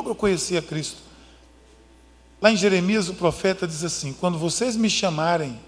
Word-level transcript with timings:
logo 0.00 0.10
eu 0.10 0.14
conhecia 0.14 0.62
Cristo. 0.62 0.96
Lá 2.40 2.50
em 2.50 2.56
Jeremias, 2.56 3.10
o 3.10 3.14
profeta 3.14 3.66
diz 3.66 3.84
assim: 3.84 4.14
Quando 4.14 4.38
vocês 4.38 4.74
me 4.74 4.88
chamarem, 4.88 5.60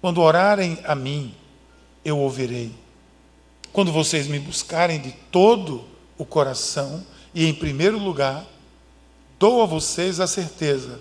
quando 0.00 0.22
orarem 0.22 0.78
a 0.84 0.94
mim, 0.94 1.34
eu 2.02 2.18
ouvirei. 2.18 2.72
Quando 3.72 3.92
vocês 3.92 4.26
me 4.26 4.38
buscarem 4.38 4.98
de 4.98 5.12
todo 5.30 5.84
o 6.16 6.24
coração, 6.24 7.04
e 7.34 7.44
em 7.44 7.52
primeiro 7.52 7.98
lugar, 7.98 8.46
dou 9.38 9.62
a 9.62 9.66
vocês 9.66 10.18
a 10.18 10.26
certeza 10.26 10.98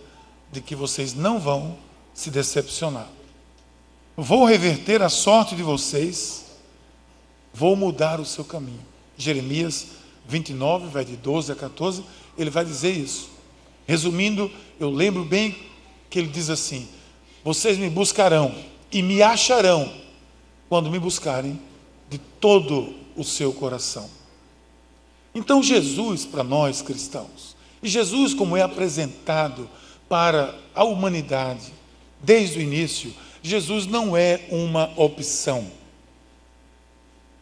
de 0.52 0.60
que 0.60 0.76
vocês 0.76 1.14
não 1.14 1.40
vão 1.40 1.78
se 2.14 2.30
decepcionar. 2.30 3.08
Vou 4.18 4.44
reverter 4.44 5.02
a 5.02 5.10
sorte 5.10 5.56
de 5.56 5.64
vocês, 5.64 6.46
vou 7.54 7.78
mudar 7.78 8.20
o 8.20 8.26
seu 8.26 8.44
caminho. 8.44 8.86
Jeremias 9.18 9.88
29, 10.28 10.88
vai 10.88 11.06
de 11.06 11.16
12 11.16 11.52
a 11.52 11.56
14, 11.56 12.04
ele 12.38 12.50
vai 12.50 12.66
dizer 12.66 12.92
isso. 12.92 13.30
Resumindo, 13.88 14.52
eu 14.80 14.90
lembro 14.90 15.24
bem 15.24 15.56
que 16.10 16.20
ele 16.20 16.28
diz 16.28 16.50
assim: 16.50 16.88
Vocês 17.44 17.78
me 17.78 17.90
buscarão 17.90 18.56
e 18.92 19.02
me 19.02 19.22
acharão 19.22 19.92
quando 20.68 20.90
me 20.90 21.00
buscarem 21.00 21.60
de 22.10 22.18
todo 22.18 22.94
o 23.16 23.24
seu 23.24 23.54
coração. 23.54 24.10
Então, 25.34 25.62
Jesus, 25.62 26.26
para 26.26 26.44
nós 26.44 26.82
cristãos, 26.82 27.56
e 27.84 27.90
Jesus, 27.90 28.34
como 28.34 28.58
é 28.58 28.62
apresentado 28.62 29.70
para 30.08 30.56
a 30.74 30.84
humanidade 30.84 31.74
desde 32.22 32.60
o 32.60 32.62
início, 32.62 33.14
Jesus 33.44 33.86
não 33.86 34.18
é 34.18 34.48
uma 34.50 34.92
opção. 34.96 35.70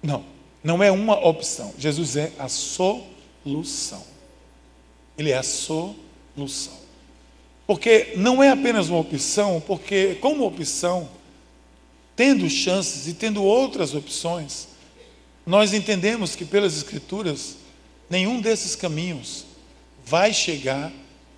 Não, 0.01 0.25
não 0.63 0.81
é 0.81 0.89
uma 0.89 1.19
opção. 1.27 1.73
Jesus 1.77 2.15
é 2.15 2.31
a 2.39 2.47
solução. 2.47 4.03
Ele 5.17 5.31
é 5.31 5.37
a 5.37 5.43
solução. 5.43 6.81
Porque 7.67 8.13
não 8.15 8.41
é 8.41 8.49
apenas 8.49 8.89
uma 8.89 8.99
opção, 8.99 9.61
porque 9.65 10.15
como 10.15 10.45
opção, 10.45 11.09
tendo 12.15 12.49
chances 12.49 13.07
e 13.07 13.13
tendo 13.13 13.43
outras 13.43 13.93
opções, 13.93 14.69
nós 15.45 15.73
entendemos 15.73 16.35
que 16.35 16.45
pelas 16.45 16.77
Escrituras, 16.77 17.57
nenhum 18.09 18.39
desses 18.39 18.75
caminhos 18.75 19.45
vai 20.05 20.33
chegar 20.33 20.91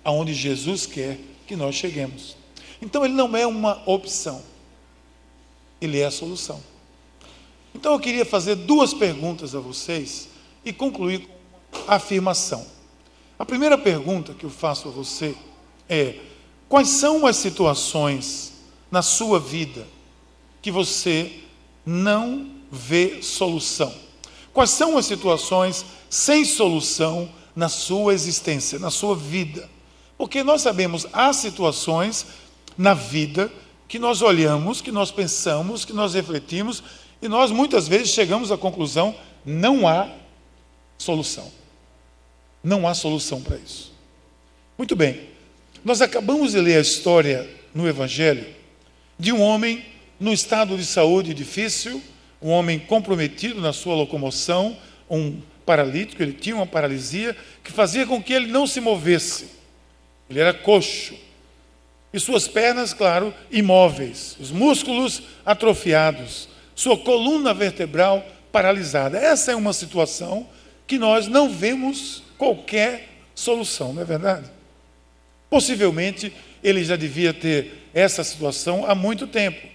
aonde 0.04 0.34
Jesus 0.34 0.86
quer 0.86 1.18
que 1.46 1.56
nós 1.56 1.74
cheguemos. 1.74 2.36
Então 2.80 3.04
ele 3.04 3.14
não 3.14 3.36
é 3.36 3.46
uma 3.46 3.82
opção, 3.88 4.42
ele 5.80 5.98
é 5.98 6.06
a 6.06 6.10
solução. 6.10 6.60
Então 7.76 7.92
eu 7.92 8.00
queria 8.00 8.24
fazer 8.24 8.54
duas 8.54 8.94
perguntas 8.94 9.54
a 9.54 9.60
vocês 9.60 10.30
e 10.64 10.72
concluir 10.72 11.28
com 11.70 11.78
uma 11.82 11.94
afirmação. 11.96 12.66
A 13.38 13.44
primeira 13.44 13.76
pergunta 13.76 14.32
que 14.32 14.44
eu 14.44 14.50
faço 14.50 14.88
a 14.88 14.90
você 14.90 15.34
é: 15.86 16.14
quais 16.70 16.88
são 16.88 17.26
as 17.26 17.36
situações 17.36 18.54
na 18.90 19.02
sua 19.02 19.38
vida 19.38 19.86
que 20.62 20.70
você 20.70 21.40
não 21.84 22.50
vê 22.72 23.20
solução? 23.20 23.92
Quais 24.54 24.70
são 24.70 24.96
as 24.96 25.04
situações 25.04 25.84
sem 26.08 26.46
solução 26.46 27.28
na 27.54 27.68
sua 27.68 28.14
existência, 28.14 28.78
na 28.78 28.90
sua 28.90 29.14
vida? 29.14 29.68
Porque 30.16 30.42
nós 30.42 30.62
sabemos, 30.62 31.06
há 31.12 31.30
situações 31.30 32.24
na 32.78 32.94
vida 32.94 33.52
que 33.86 33.98
nós 33.98 34.22
olhamos, 34.22 34.80
que 34.80 34.90
nós 34.90 35.10
pensamos, 35.10 35.84
que 35.84 35.92
nós 35.92 36.14
refletimos 36.14 36.82
e 37.20 37.28
nós 37.28 37.50
muitas 37.50 37.88
vezes 37.88 38.08
chegamos 38.10 38.52
à 38.52 38.58
conclusão: 38.58 39.14
não 39.44 39.86
há 39.86 40.08
solução. 40.98 41.50
Não 42.62 42.86
há 42.86 42.94
solução 42.94 43.40
para 43.40 43.56
isso. 43.56 43.92
Muito 44.76 44.96
bem, 44.96 45.20
nós 45.84 46.02
acabamos 46.02 46.52
de 46.52 46.60
ler 46.60 46.78
a 46.78 46.80
história 46.80 47.48
no 47.74 47.88
Evangelho 47.88 48.46
de 49.18 49.32
um 49.32 49.40
homem 49.40 49.84
num 50.18 50.32
estado 50.32 50.76
de 50.76 50.84
saúde 50.84 51.34
difícil, 51.34 52.02
um 52.40 52.50
homem 52.50 52.78
comprometido 52.78 53.60
na 53.60 53.72
sua 53.72 53.94
locomoção, 53.94 54.76
um 55.10 55.40
paralítico, 55.64 56.22
ele 56.22 56.32
tinha 56.32 56.56
uma 56.56 56.66
paralisia 56.66 57.36
que 57.62 57.72
fazia 57.72 58.06
com 58.06 58.22
que 58.22 58.32
ele 58.32 58.46
não 58.46 58.66
se 58.66 58.80
movesse. 58.80 59.48
Ele 60.28 60.40
era 60.40 60.54
coxo. 60.54 61.14
E 62.12 62.20
suas 62.20 62.48
pernas, 62.48 62.94
claro, 62.94 63.34
imóveis, 63.50 64.36
os 64.40 64.50
músculos 64.50 65.22
atrofiados, 65.44 66.48
sua 66.76 66.96
coluna 66.96 67.52
vertebral 67.52 68.24
paralisada. 68.52 69.18
Essa 69.18 69.50
é 69.52 69.56
uma 69.56 69.72
situação 69.72 70.46
que 70.86 70.98
nós 70.98 71.26
não 71.26 71.50
vemos 71.50 72.22
qualquer 72.38 73.08
solução, 73.34 73.92
não 73.92 74.02
é 74.02 74.04
verdade? 74.04 74.48
Possivelmente 75.50 76.32
ele 76.62 76.84
já 76.84 76.94
devia 76.94 77.34
ter 77.34 77.88
essa 77.94 78.22
situação 78.22 78.84
há 78.86 78.94
muito 78.94 79.26
tempo. 79.26 79.66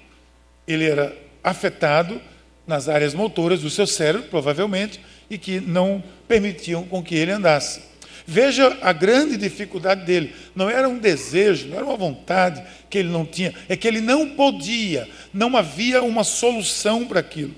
Ele 0.67 0.87
era 0.87 1.13
afetado 1.43 2.21
nas 2.67 2.87
áreas 2.87 3.13
motoras 3.13 3.61
do 3.61 3.69
seu 3.69 3.87
cérebro, 3.87 4.29
provavelmente, 4.29 5.01
e 5.29 5.37
que 5.37 5.59
não 5.59 6.03
permitiam 6.27 6.83
com 6.83 7.03
que 7.03 7.15
ele 7.15 7.31
andasse. 7.31 7.90
Veja 8.25 8.77
a 8.81 8.93
grande 8.93 9.37
dificuldade 9.37 10.05
dele. 10.05 10.33
Não 10.55 10.69
era 10.69 10.87
um 10.87 10.97
desejo, 10.97 11.67
não 11.67 11.77
era 11.77 11.85
uma 11.85 11.97
vontade 11.97 12.63
que 12.89 12.97
ele 12.97 13.09
não 13.09 13.25
tinha, 13.25 13.53
é 13.67 13.75
que 13.75 13.87
ele 13.87 14.01
não 14.01 14.29
podia, 14.29 15.09
não 15.33 15.55
havia 15.57 16.03
uma 16.03 16.23
solução 16.23 17.05
para 17.05 17.19
aquilo. 17.19 17.55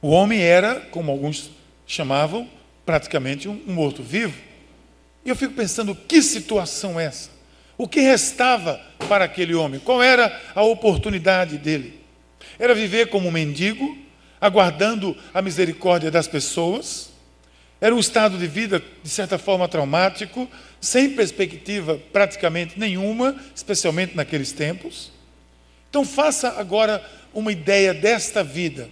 O 0.00 0.08
homem 0.08 0.40
era, 0.40 0.80
como 0.90 1.10
alguns 1.10 1.50
chamavam, 1.86 2.48
praticamente 2.84 3.48
um 3.48 3.58
morto-vivo. 3.66 4.38
E 5.24 5.30
eu 5.30 5.36
fico 5.36 5.54
pensando, 5.54 5.94
que 5.94 6.20
situação 6.20 7.00
é 7.00 7.06
essa? 7.06 7.30
O 7.78 7.88
que 7.88 8.00
restava 8.00 8.80
para 9.08 9.24
aquele 9.24 9.54
homem? 9.54 9.80
Qual 9.80 10.02
era 10.02 10.40
a 10.54 10.62
oportunidade 10.62 11.56
dele? 11.56 12.00
Era 12.58 12.74
viver 12.74 13.08
como 13.08 13.28
um 13.28 13.32
mendigo, 13.32 13.96
aguardando 14.40 15.16
a 15.32 15.40
misericórdia 15.40 16.10
das 16.10 16.28
pessoas? 16.28 17.13
Era 17.84 17.94
um 17.94 17.98
estado 17.98 18.38
de 18.38 18.46
vida, 18.46 18.82
de 19.02 19.10
certa 19.10 19.36
forma, 19.36 19.68
traumático, 19.68 20.48
sem 20.80 21.10
perspectiva 21.10 22.00
praticamente 22.14 22.80
nenhuma, 22.80 23.38
especialmente 23.54 24.16
naqueles 24.16 24.52
tempos. 24.52 25.12
Então, 25.90 26.02
faça 26.02 26.58
agora 26.58 27.04
uma 27.34 27.52
ideia 27.52 27.92
desta 27.92 28.42
vida. 28.42 28.88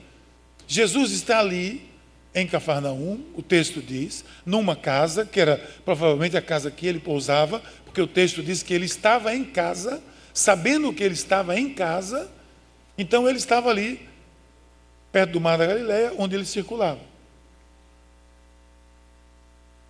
Jesus 0.68 1.10
está 1.12 1.38
ali, 1.38 1.88
em 2.34 2.46
Cafarnaum, 2.46 3.18
o 3.34 3.40
texto 3.40 3.80
diz, 3.80 4.26
numa 4.44 4.76
casa, 4.76 5.24
que 5.24 5.40
era 5.40 5.56
provavelmente 5.86 6.36
a 6.36 6.42
casa 6.42 6.70
que 6.70 6.86
ele 6.86 7.00
pousava, 7.00 7.62
porque 7.86 8.02
o 8.02 8.06
texto 8.06 8.42
diz 8.42 8.62
que 8.62 8.74
ele 8.74 8.84
estava 8.84 9.34
em 9.34 9.42
casa, 9.42 10.02
sabendo 10.34 10.92
que 10.92 11.02
ele 11.02 11.14
estava 11.14 11.58
em 11.58 11.72
casa, 11.72 12.30
então 12.98 13.26
ele 13.26 13.38
estava 13.38 13.70
ali, 13.70 14.06
perto 15.10 15.30
do 15.30 15.40
mar 15.40 15.56
da 15.56 15.64
Galileia, 15.64 16.12
onde 16.18 16.36
ele 16.36 16.44
circulava. 16.44 17.11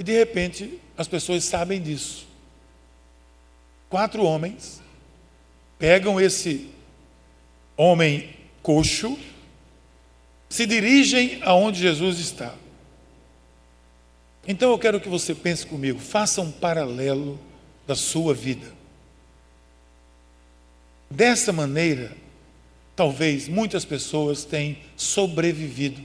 E 0.02 0.04
de 0.04 0.18
repente, 0.18 0.80
as 0.98 1.06
pessoas 1.06 1.44
sabem 1.44 1.80
disso. 1.80 2.26
Quatro 3.88 4.24
homens 4.24 4.82
pegam 5.78 6.20
esse 6.20 6.70
homem 7.76 8.34
coxo, 8.64 9.16
se 10.48 10.66
dirigem 10.66 11.38
aonde 11.44 11.78
Jesus 11.78 12.18
está. 12.18 12.52
Então 14.44 14.72
eu 14.72 14.78
quero 14.80 15.00
que 15.00 15.08
você 15.08 15.36
pense 15.36 15.64
comigo, 15.64 16.00
faça 16.00 16.40
um 16.40 16.50
paralelo 16.50 17.38
da 17.86 17.94
sua 17.94 18.34
vida. 18.34 18.72
Dessa 21.08 21.52
maneira, 21.52 22.10
talvez 22.96 23.46
muitas 23.46 23.84
pessoas 23.84 24.44
tenham 24.44 24.76
sobrevivido. 24.96 26.02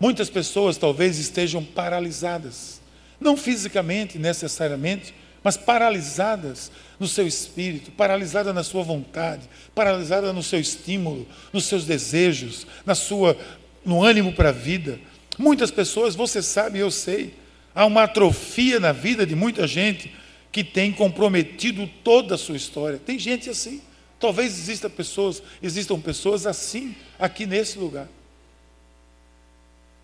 Muitas 0.00 0.28
pessoas 0.28 0.76
talvez 0.76 1.20
estejam 1.20 1.62
paralisadas, 1.64 2.75
não 3.20 3.36
fisicamente 3.36 4.18
necessariamente, 4.18 5.14
mas 5.42 5.56
paralisadas 5.56 6.72
no 6.98 7.06
seu 7.06 7.26
espírito, 7.26 7.90
paralisada 7.92 8.52
na 8.52 8.64
sua 8.64 8.82
vontade, 8.82 9.48
paralisada 9.74 10.32
no 10.32 10.42
seu 10.42 10.58
estímulo, 10.58 11.26
nos 11.52 11.66
seus 11.66 11.84
desejos, 11.84 12.66
na 12.84 12.94
sua 12.94 13.36
no 13.84 14.02
ânimo 14.02 14.32
para 14.32 14.48
a 14.48 14.52
vida. 14.52 14.98
Muitas 15.38 15.70
pessoas, 15.70 16.16
você 16.16 16.42
sabe, 16.42 16.80
eu 16.80 16.90
sei, 16.90 17.34
há 17.72 17.86
uma 17.86 18.02
atrofia 18.02 18.80
na 18.80 18.90
vida 18.90 19.24
de 19.24 19.36
muita 19.36 19.66
gente 19.68 20.12
que 20.50 20.64
tem 20.64 20.90
comprometido 20.92 21.88
toda 22.02 22.34
a 22.34 22.38
sua 22.38 22.56
história. 22.56 22.98
Tem 22.98 23.18
gente 23.18 23.48
assim. 23.48 23.80
Talvez 24.18 24.58
exista 24.58 24.88
pessoas, 24.88 25.42
existam 25.62 26.00
pessoas 26.00 26.46
assim 26.46 26.96
aqui 27.18 27.46
nesse 27.46 27.78
lugar. 27.78 28.08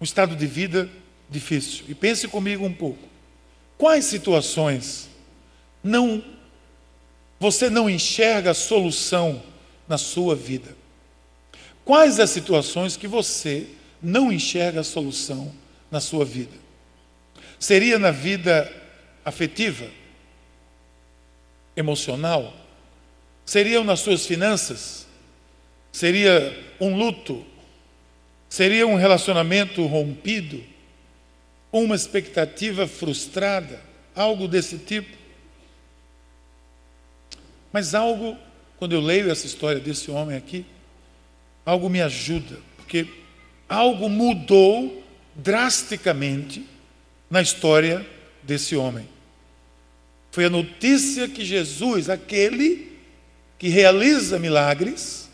Um 0.00 0.04
estado 0.04 0.36
de 0.36 0.46
vida 0.46 0.88
difícil. 1.32 1.84
E 1.88 1.94
pense 1.94 2.28
comigo 2.28 2.64
um 2.64 2.72
pouco. 2.72 3.08
Quais 3.76 4.04
situações 4.04 5.08
não 5.82 6.22
você 7.40 7.68
não 7.68 7.90
enxerga 7.90 8.52
a 8.52 8.54
solução 8.54 9.42
na 9.88 9.98
sua 9.98 10.36
vida? 10.36 10.76
Quais 11.84 12.20
as 12.20 12.30
situações 12.30 12.96
que 12.96 13.08
você 13.08 13.66
não 14.00 14.32
enxerga 14.32 14.80
a 14.80 14.84
solução 14.84 15.52
na 15.90 15.98
sua 15.98 16.24
vida? 16.24 16.56
Seria 17.58 17.98
na 17.98 18.12
vida 18.12 18.72
afetiva, 19.24 19.88
emocional? 21.76 22.54
Seriam 23.44 23.82
nas 23.82 23.98
suas 23.98 24.24
finanças? 24.24 25.08
Seria 25.90 26.56
um 26.80 26.96
luto? 26.96 27.44
Seria 28.48 28.86
um 28.86 28.94
relacionamento 28.94 29.84
rompido? 29.86 30.71
Uma 31.72 31.96
expectativa 31.96 32.86
frustrada? 32.86 33.80
Algo 34.14 34.46
desse 34.46 34.76
tipo? 34.76 35.16
Mas 37.72 37.94
algo, 37.94 38.36
quando 38.76 38.92
eu 38.92 39.00
leio 39.00 39.30
essa 39.30 39.46
história 39.46 39.80
desse 39.80 40.10
homem 40.10 40.36
aqui, 40.36 40.66
algo 41.64 41.88
me 41.88 42.02
ajuda, 42.02 42.58
porque 42.76 43.06
algo 43.68 44.08
mudou 44.10 45.02
drasticamente 45.34 46.68
na 47.30 47.40
história 47.40 48.06
desse 48.42 48.76
homem. 48.76 49.08
Foi 50.30 50.44
a 50.44 50.50
notícia 50.50 51.28
que 51.28 51.44
Jesus, 51.44 52.10
aquele 52.10 52.92
que 53.58 53.68
realiza 53.68 54.38
milagres, 54.38 55.30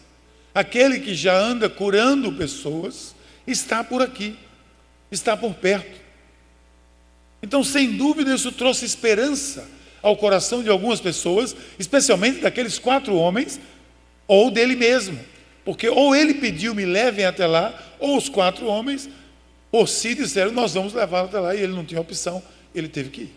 aquele 0.54 1.00
que 1.00 1.14
já 1.14 1.36
anda 1.36 1.68
curando 1.68 2.32
pessoas, 2.32 3.14
está 3.46 3.82
por 3.82 4.02
aqui, 4.02 4.36
está 5.10 5.36
por 5.36 5.54
perto. 5.54 6.07
Então, 7.42 7.62
sem 7.62 7.96
dúvida, 7.96 8.34
isso 8.34 8.50
trouxe 8.52 8.84
esperança 8.84 9.68
ao 10.02 10.16
coração 10.16 10.62
de 10.62 10.68
algumas 10.68 11.00
pessoas, 11.00 11.54
especialmente 11.78 12.40
daqueles 12.40 12.78
quatro 12.78 13.14
homens, 13.14 13.60
ou 14.26 14.50
dele 14.50 14.76
mesmo. 14.76 15.18
Porque 15.64 15.88
ou 15.88 16.14
ele 16.14 16.34
pediu, 16.34 16.74
me 16.74 16.84
levem 16.84 17.24
até 17.24 17.46
lá, 17.46 17.78
ou 17.98 18.16
os 18.16 18.28
quatro 18.28 18.66
homens, 18.66 19.08
por 19.70 19.88
si 19.88 20.14
disseram, 20.14 20.52
nós 20.52 20.74
vamos 20.74 20.92
levá-lo 20.92 21.28
até 21.28 21.38
lá, 21.38 21.54
e 21.54 21.60
ele 21.60 21.72
não 21.72 21.84
tinha 21.84 22.00
opção, 22.00 22.42
ele 22.74 22.88
teve 22.88 23.10
que 23.10 23.20
ir. 23.22 23.34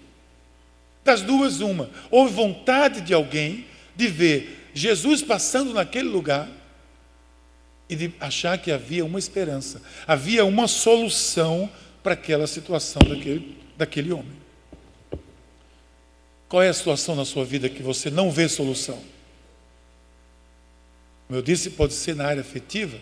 Das 1.03 1.21
duas, 1.21 1.59
uma. 1.61 1.89
Houve 2.09 2.33
vontade 2.33 3.01
de 3.01 3.13
alguém 3.13 3.65
de 3.95 4.07
ver 4.07 4.69
Jesus 4.73 5.21
passando 5.21 5.73
naquele 5.73 6.07
lugar 6.07 6.47
e 7.89 7.95
de 7.95 8.13
achar 8.19 8.57
que 8.57 8.71
havia 8.71 9.03
uma 9.03 9.19
esperança, 9.19 9.81
havia 10.07 10.45
uma 10.45 10.67
solução 10.67 11.69
para 12.01 12.13
aquela 12.13 12.47
situação 12.47 13.01
daquele, 13.01 13.57
daquele 13.81 14.13
homem. 14.13 14.37
Qual 16.47 16.61
é 16.61 16.69
a 16.69 16.73
situação 16.73 17.15
na 17.15 17.25
sua 17.25 17.43
vida 17.43 17.67
que 17.67 17.81
você 17.81 18.11
não 18.11 18.29
vê 18.29 18.47
solução? 18.47 19.01
Como 21.25 21.39
eu 21.39 21.41
disse, 21.41 21.71
pode 21.71 21.93
ser 21.93 22.15
na 22.15 22.27
área 22.27 22.41
afetiva, 22.41 22.99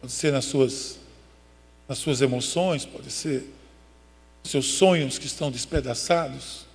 pode 0.00 0.12
ser 0.12 0.32
nas 0.32 0.46
suas, 0.46 0.98
nas 1.88 1.98
suas 1.98 2.20
emoções, 2.20 2.84
pode 2.84 3.10
ser 3.10 3.44
nos 4.42 4.50
seus 4.50 4.66
sonhos 4.66 5.16
que 5.16 5.26
estão 5.26 5.48
despedaçados, 5.48 6.66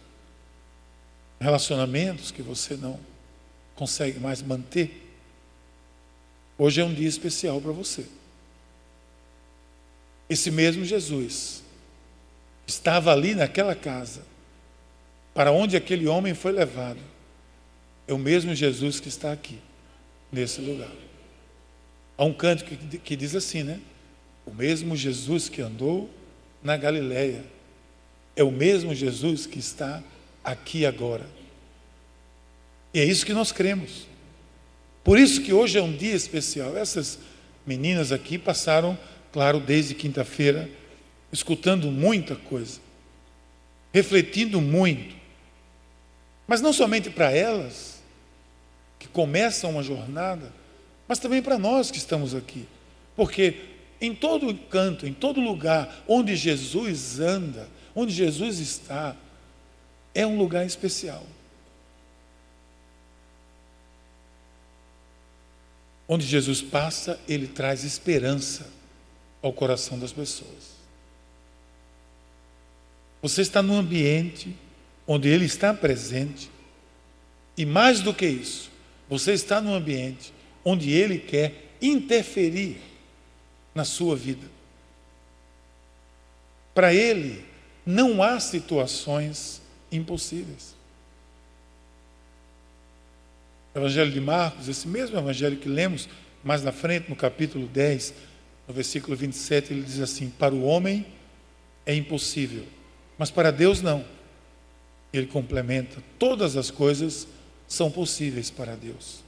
relacionamentos 1.42 2.32
que 2.32 2.42
você 2.42 2.78
não 2.78 2.98
consegue 3.76 4.18
mais 4.18 4.42
manter. 4.42 5.12
Hoje 6.58 6.80
é 6.80 6.86
um 6.86 6.94
dia 6.94 7.10
especial 7.10 7.60
para 7.60 7.74
você. 7.74 8.06
Esse 10.30 10.50
mesmo 10.50 10.86
Jesus 10.86 11.65
estava 12.68 13.12
ali 13.12 13.36
naquela 13.36 13.76
casa 13.76 14.22
para 15.34 15.52
onde 15.52 15.76
aquele 15.76 16.08
homem 16.08 16.34
foi 16.34 16.54
levado, 16.54 17.00
é 18.08 18.14
o 18.14 18.18
mesmo 18.18 18.56
Jesus 18.56 19.02
que 19.02 19.10
está 19.10 19.34
aqui, 19.34 19.60
nesse 20.32 20.62
lugar. 20.62 20.92
Há 22.18 22.24
um 22.24 22.34
canto 22.34 22.64
que, 22.64 22.78
que 23.00 23.16
diz 23.18 23.36
assim, 23.36 23.62
né? 23.62 23.82
O 24.46 24.54
mesmo 24.54 24.96
Jesus 24.96 25.50
que 25.50 25.62
andou 25.62 26.10
na 26.64 26.78
Galileia, 26.78 27.44
é 28.34 28.44
o 28.44 28.52
mesmo 28.52 28.96
Jesus 28.96 29.46
que 29.46 29.60
está 29.60 30.02
aqui 30.42 30.86
agora. 30.86 31.26
E 32.94 33.00
é 33.00 33.04
isso 33.04 33.26
que 33.26 33.34
nós 33.34 33.52
cremos. 33.52 34.08
Por 35.04 35.20
isso 35.20 35.42
que 35.42 35.52
hoje 35.52 35.78
é 35.78 35.82
um 35.82 35.96
dia 35.96 36.16
especial. 36.16 36.78
Essas 36.78 37.20
meninas 37.68 38.12
aqui 38.14 38.38
passaram, 38.38 38.98
claro, 39.34 39.60
desde 39.60 39.94
quinta-feira, 39.94 40.70
escutando 41.32 41.92
muita 41.92 42.36
coisa, 42.36 42.80
refletindo 43.94 44.62
muito, 44.62 45.16
mas 46.48 46.62
não 46.62 46.72
somente 46.72 47.10
para 47.10 47.32
elas, 47.32 48.02
que 49.00 49.08
começam 49.08 49.72
uma 49.72 49.84
jornada, 49.84 50.52
mas 51.08 51.20
também 51.20 51.42
para 51.42 51.58
nós 51.58 51.92
que 51.92 51.98
estamos 51.98 52.34
aqui. 52.34 52.68
Porque 53.16 53.56
em 54.00 54.14
todo 54.14 54.54
canto, 54.70 55.08
em 55.08 55.14
todo 55.14 55.40
lugar 55.40 56.04
onde 56.08 56.36
Jesus 56.36 57.20
anda, 57.20 57.68
onde 57.96 58.14
Jesus 58.14 58.60
está, 58.60 59.16
é 60.14 60.26
um 60.26 60.38
lugar 60.38 60.66
especial. 60.66 61.26
Onde 66.08 66.26
Jesus 66.26 66.62
passa, 66.62 67.20
ele 67.28 67.48
traz 67.48 67.84
esperança 67.84 68.70
ao 69.42 69.52
coração 69.52 69.98
das 69.98 70.12
pessoas. 70.12 70.75
Você 73.26 73.42
está 73.42 73.64
num 73.64 73.76
ambiente 73.76 74.56
onde 75.08 75.28
Ele 75.28 75.46
está 75.46 75.74
presente. 75.74 76.52
E 77.58 77.66
mais 77.66 78.00
do 78.00 78.14
que 78.14 78.28
isso, 78.28 78.70
você 79.10 79.34
está 79.34 79.60
num 79.60 79.74
ambiente 79.74 80.32
onde 80.64 80.92
Ele 80.92 81.18
quer 81.18 81.72
interferir 81.82 82.78
na 83.74 83.84
sua 83.84 84.16
vida. 84.16 84.46
Para 86.72 86.94
Ele, 86.94 87.44
não 87.84 88.22
há 88.22 88.40
situações 88.40 89.60
impossíveis. 89.92 90.76
Evangelho 93.74 94.12
de 94.12 94.22
Marcos, 94.22 94.68
esse 94.68 94.88
mesmo 94.88 95.18
evangelho 95.18 95.58
que 95.58 95.68
lemos 95.68 96.08
mais 96.44 96.62
na 96.62 96.72
frente, 96.72 97.10
no 97.10 97.16
capítulo 97.16 97.66
10, 97.66 98.14
no 98.68 98.74
versículo 98.76 99.18
27, 99.18 99.74
ele 99.74 99.82
diz 99.82 100.00
assim: 100.00 100.30
Para 100.30 100.54
o 100.54 100.62
homem 100.62 101.08
é 101.88 101.96
impossível, 101.96 102.75
mas 103.18 103.32
para 103.32 103.52
Deus 103.52 103.82
não 103.82 104.04
ele 105.18 105.28
complementa: 105.28 106.02
todas 106.20 106.58
as 106.58 106.70
coisas 106.70 107.28
são 107.68 107.90
possíveis 107.90 108.50
para 108.50 108.76
Deus. 108.76 109.24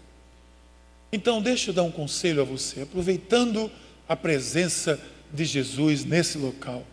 Então, 1.12 1.42
deixa 1.42 1.70
eu 1.70 1.74
dar 1.74 1.84
um 1.84 1.92
conselho 1.92 2.42
a 2.42 2.46
você, 2.46 2.82
aproveitando 2.82 3.72
a 4.08 4.16
presença 4.16 5.00
de 5.32 5.46
Jesus 5.46 6.04
nesse 6.04 6.38
local. 6.38 6.86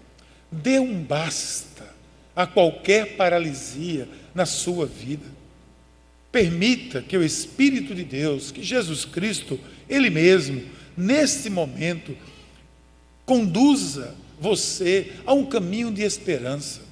Dê 0.50 0.78
um 0.78 1.02
basta 1.02 1.92
a 2.34 2.46
qualquer 2.46 3.16
paralisia 3.16 4.08
na 4.34 4.46
sua 4.46 4.86
vida. 4.86 5.26
Permita 6.30 7.02
que 7.02 7.16
o 7.16 7.24
Espírito 7.24 7.94
de 7.94 8.04
Deus, 8.04 8.50
que 8.50 8.62
Jesus 8.62 9.04
Cristo, 9.04 9.58
Ele 9.88 10.10
mesmo, 10.10 10.62
nesse 10.96 11.50
momento, 11.50 12.16
conduza 13.26 14.14
você 14.40 15.12
a 15.26 15.32
um 15.32 15.44
caminho 15.44 15.90
de 15.90 16.02
esperança. 16.02 16.82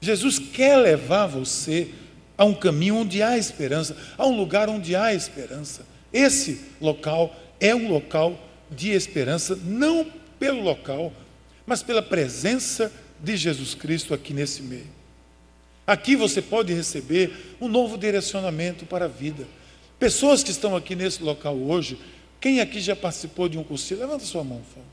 Jesus 0.00 0.38
quer 0.38 0.76
levar 0.76 1.26
você 1.26 1.88
a 2.36 2.44
um 2.44 2.54
caminho 2.54 2.96
onde 2.96 3.22
há 3.22 3.36
esperança, 3.36 3.96
a 4.16 4.26
um 4.26 4.36
lugar 4.36 4.68
onde 4.68 4.96
há 4.96 5.12
esperança. 5.12 5.86
Esse 6.12 6.60
local 6.80 7.34
é 7.60 7.74
um 7.74 7.88
local 7.88 8.38
de 8.70 8.90
esperança, 8.90 9.54
não 9.56 10.06
pelo 10.38 10.62
local, 10.62 11.12
mas 11.66 11.82
pela 11.82 12.02
presença 12.02 12.90
de 13.22 13.36
Jesus 13.36 13.74
Cristo 13.74 14.14
aqui 14.14 14.32
nesse 14.32 14.62
meio. 14.62 14.88
Aqui 15.86 16.16
você 16.16 16.40
pode 16.40 16.72
receber 16.72 17.56
um 17.60 17.68
novo 17.68 17.98
direcionamento 17.98 18.86
para 18.86 19.04
a 19.04 19.08
vida. 19.08 19.46
Pessoas 19.98 20.42
que 20.42 20.50
estão 20.50 20.74
aqui 20.74 20.94
nesse 20.94 21.22
local 21.22 21.54
hoje, 21.56 21.98
quem 22.40 22.60
aqui 22.60 22.80
já 22.80 22.96
participou 22.96 23.48
de 23.48 23.58
um 23.58 23.64
curso? 23.64 23.94
Levanta 23.94 24.24
sua 24.24 24.42
mão, 24.42 24.58
por 24.58 24.74
favor. 24.76 24.89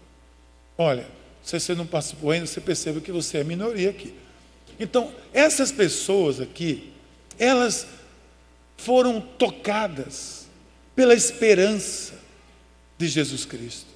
Olha, 0.77 1.07
se 1.43 1.60
você 1.60 1.74
não 1.74 1.88
participou 1.88 2.31
ainda, 2.31 2.46
você 2.46 2.62
percebe 2.62 3.01
que 3.01 3.12
você 3.12 3.39
é 3.39 3.43
minoria 3.43 3.89
aqui. 3.89 4.13
Então, 4.79 5.12
essas 5.34 5.72
pessoas 5.72 6.39
aqui, 6.39 6.91
elas 7.39 7.88
foram 8.77 9.19
tocadas 9.19 10.48
pela 10.96 11.13
esperança 11.13 12.13
de 12.98 13.07
Jesus 13.07 13.46
Cristo. 13.46 13.88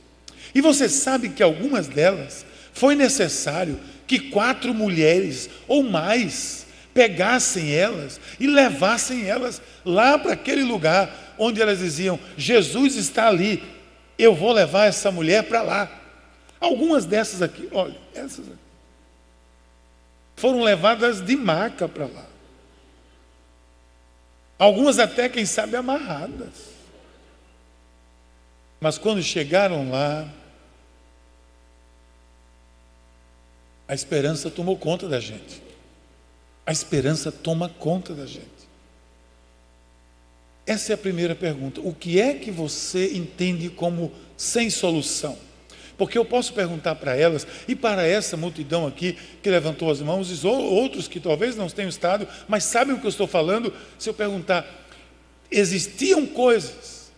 E 0.53 0.61
você 0.61 0.89
sabe 0.89 1.29
que 1.29 1.43
algumas 1.43 1.87
delas 1.87 2.45
foi 2.73 2.95
necessário 2.95 3.79
que 4.07 4.19
quatro 4.31 4.73
mulheres 4.73 5.49
ou 5.67 5.83
mais 5.83 6.65
pegassem 6.93 7.73
elas 7.73 8.19
e 8.39 8.47
levassem 8.47 9.25
elas 9.25 9.61
lá 9.85 10.17
para 10.17 10.33
aquele 10.33 10.63
lugar 10.63 11.35
onde 11.37 11.61
elas 11.61 11.79
diziam: 11.79 12.19
Jesus 12.35 12.95
está 12.95 13.27
ali, 13.27 13.63
eu 14.17 14.35
vou 14.35 14.51
levar 14.51 14.87
essa 14.87 15.11
mulher 15.11 15.43
para 15.43 15.61
lá. 15.61 16.00
Algumas 16.61 17.05
dessas 17.05 17.41
aqui, 17.41 17.67
olha, 17.73 17.97
essas 18.13 18.47
aqui 18.47 18.71
foram 20.41 20.63
levadas 20.63 21.21
de 21.21 21.35
maca 21.35 21.87
para 21.87 22.07
lá. 22.07 22.25
Algumas 24.57 24.97
até, 24.97 25.29
quem 25.29 25.45
sabe, 25.45 25.75
amarradas. 25.75 26.71
Mas 28.79 28.97
quando 28.97 29.21
chegaram 29.21 29.91
lá, 29.91 30.27
a 33.87 33.93
esperança 33.93 34.49
tomou 34.49 34.75
conta 34.75 35.07
da 35.07 35.19
gente. 35.19 35.61
A 36.65 36.71
esperança 36.71 37.31
toma 37.31 37.69
conta 37.69 38.15
da 38.15 38.25
gente. 38.25 38.49
Essa 40.65 40.93
é 40.93 40.95
a 40.95 40.97
primeira 40.97 41.35
pergunta. 41.35 41.81
O 41.81 41.93
que 41.93 42.19
é 42.19 42.33
que 42.33 42.49
você 42.49 43.13
entende 43.13 43.69
como 43.69 44.11
sem 44.35 44.71
solução? 44.71 45.37
Porque 45.97 46.17
eu 46.17 46.25
posso 46.25 46.53
perguntar 46.53 46.95
para 46.95 47.15
elas 47.15 47.45
e 47.67 47.75
para 47.75 48.05
essa 48.07 48.35
multidão 48.35 48.87
aqui 48.87 49.17
que 49.41 49.49
levantou 49.49 49.91
as 49.91 50.01
mãos 50.01 50.31
e 50.31 50.47
outros 50.47 51.07
que 51.07 51.19
talvez 51.19 51.55
não 51.55 51.69
tenham 51.69 51.89
estado, 51.89 52.27
mas 52.47 52.63
sabem 52.63 52.95
o 52.95 52.99
que 52.99 53.05
eu 53.05 53.09
estou 53.09 53.27
falando, 53.27 53.73
se 53.99 54.09
eu 54.09 54.13
perguntar, 54.13 54.65
existiam 55.49 56.25
coisas 56.25 57.11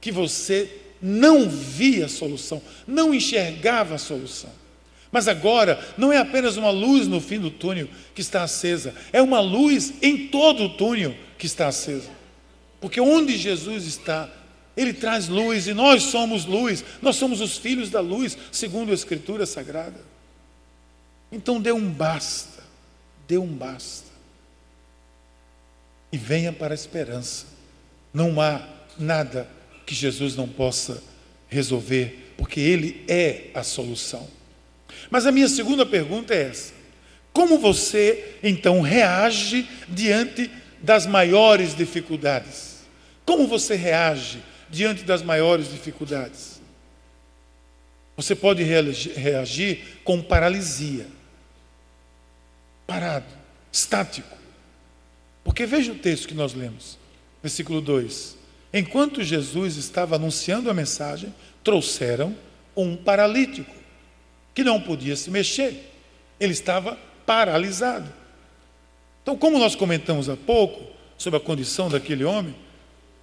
que 0.00 0.10
você 0.10 0.70
não 1.02 1.48
via 1.48 2.08
solução, 2.08 2.62
não 2.86 3.14
enxergava 3.14 3.94
a 3.94 3.98
solução. 3.98 4.50
Mas 5.12 5.26
agora 5.26 5.78
não 5.98 6.12
é 6.12 6.18
apenas 6.18 6.56
uma 6.56 6.70
luz 6.70 7.08
no 7.08 7.20
fim 7.20 7.40
do 7.40 7.50
túnel 7.50 7.88
que 8.14 8.20
está 8.20 8.44
acesa, 8.44 8.94
é 9.12 9.20
uma 9.20 9.40
luz 9.40 9.94
em 10.00 10.28
todo 10.28 10.64
o 10.64 10.68
túnel 10.70 11.14
que 11.36 11.46
está 11.46 11.68
acesa. 11.68 12.08
Porque 12.80 13.00
onde 13.00 13.36
Jesus 13.36 13.86
está, 13.86 14.30
Ele 14.80 14.94
traz 14.94 15.28
luz 15.28 15.66
e 15.66 15.74
nós 15.74 16.04
somos 16.04 16.46
luz, 16.46 16.82
nós 17.02 17.16
somos 17.16 17.42
os 17.42 17.58
filhos 17.58 17.90
da 17.90 18.00
luz, 18.00 18.38
segundo 18.50 18.92
a 18.92 18.94
Escritura 18.94 19.44
Sagrada. 19.44 20.00
Então 21.30 21.60
dê 21.60 21.70
um 21.70 21.86
basta, 21.86 22.62
dê 23.28 23.36
um 23.36 23.46
basta. 23.46 24.08
E 26.10 26.16
venha 26.16 26.50
para 26.50 26.72
a 26.72 26.74
esperança. 26.74 27.44
Não 28.10 28.40
há 28.40 28.66
nada 28.98 29.46
que 29.84 29.94
Jesus 29.94 30.34
não 30.34 30.48
possa 30.48 31.02
resolver, 31.46 32.32
porque 32.38 32.58
Ele 32.58 33.04
é 33.06 33.50
a 33.52 33.62
solução. 33.62 34.26
Mas 35.10 35.26
a 35.26 35.30
minha 35.30 35.48
segunda 35.48 35.84
pergunta 35.84 36.34
é 36.34 36.44
essa: 36.44 36.72
como 37.34 37.58
você 37.58 38.38
então 38.42 38.80
reage 38.80 39.68
diante 39.86 40.50
das 40.80 41.04
maiores 41.04 41.74
dificuldades? 41.74 42.78
Como 43.26 43.46
você 43.46 43.76
reage 43.76 44.42
diante 44.70 45.02
das 45.02 45.22
maiores 45.22 45.70
dificuldades? 45.70 46.60
Você 48.16 48.34
pode 48.34 48.62
reagir 48.62 50.00
com 50.04 50.22
paralisia, 50.22 51.06
parado, 52.86 53.32
estático. 53.72 54.36
Porque 55.42 55.64
veja 55.64 55.92
o 55.92 55.98
texto 55.98 56.28
que 56.28 56.34
nós 56.34 56.52
lemos, 56.52 56.98
versículo 57.42 57.80
2: 57.80 58.36
Enquanto 58.72 59.22
Jesus 59.22 59.76
estava 59.76 60.16
anunciando 60.16 60.70
a 60.70 60.74
mensagem, 60.74 61.34
trouxeram 61.64 62.36
um 62.76 62.96
paralítico 62.96 63.74
que 64.54 64.62
não 64.62 64.80
podia 64.80 65.16
se 65.16 65.30
mexer. 65.30 65.90
Ele 66.38 66.52
estava 66.52 66.98
paralisado. 67.24 68.12
Então, 69.22 69.36
como 69.36 69.58
nós 69.58 69.74
comentamos 69.74 70.28
há 70.28 70.36
pouco 70.36 70.84
sobre 71.16 71.38
a 71.38 71.42
condição 71.42 71.88
daquele 71.88 72.24
homem, 72.24 72.54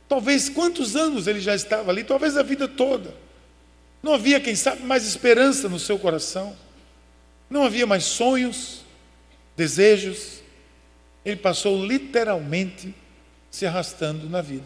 talvez 0.07 0.49
quantos 0.49 0.95
anos 0.95 1.27
ele 1.27 1.39
já 1.39 1.55
estava 1.55 1.91
ali, 1.91 2.03
talvez 2.03 2.37
a 2.37 2.43
vida 2.43 2.67
toda. 2.67 3.13
Não 4.01 4.13
havia, 4.13 4.39
quem 4.39 4.55
sabe, 4.55 4.83
mais 4.83 5.05
esperança 5.05 5.67
no 5.67 5.79
seu 5.79 5.97
coração. 5.99 6.55
Não 7.49 7.63
havia 7.63 7.85
mais 7.85 8.05
sonhos, 8.05 8.81
desejos. 9.55 10.41
Ele 11.25 11.37
passou 11.37 11.83
literalmente 11.85 12.93
se 13.49 13.65
arrastando 13.65 14.29
na 14.29 14.41
vida. 14.41 14.65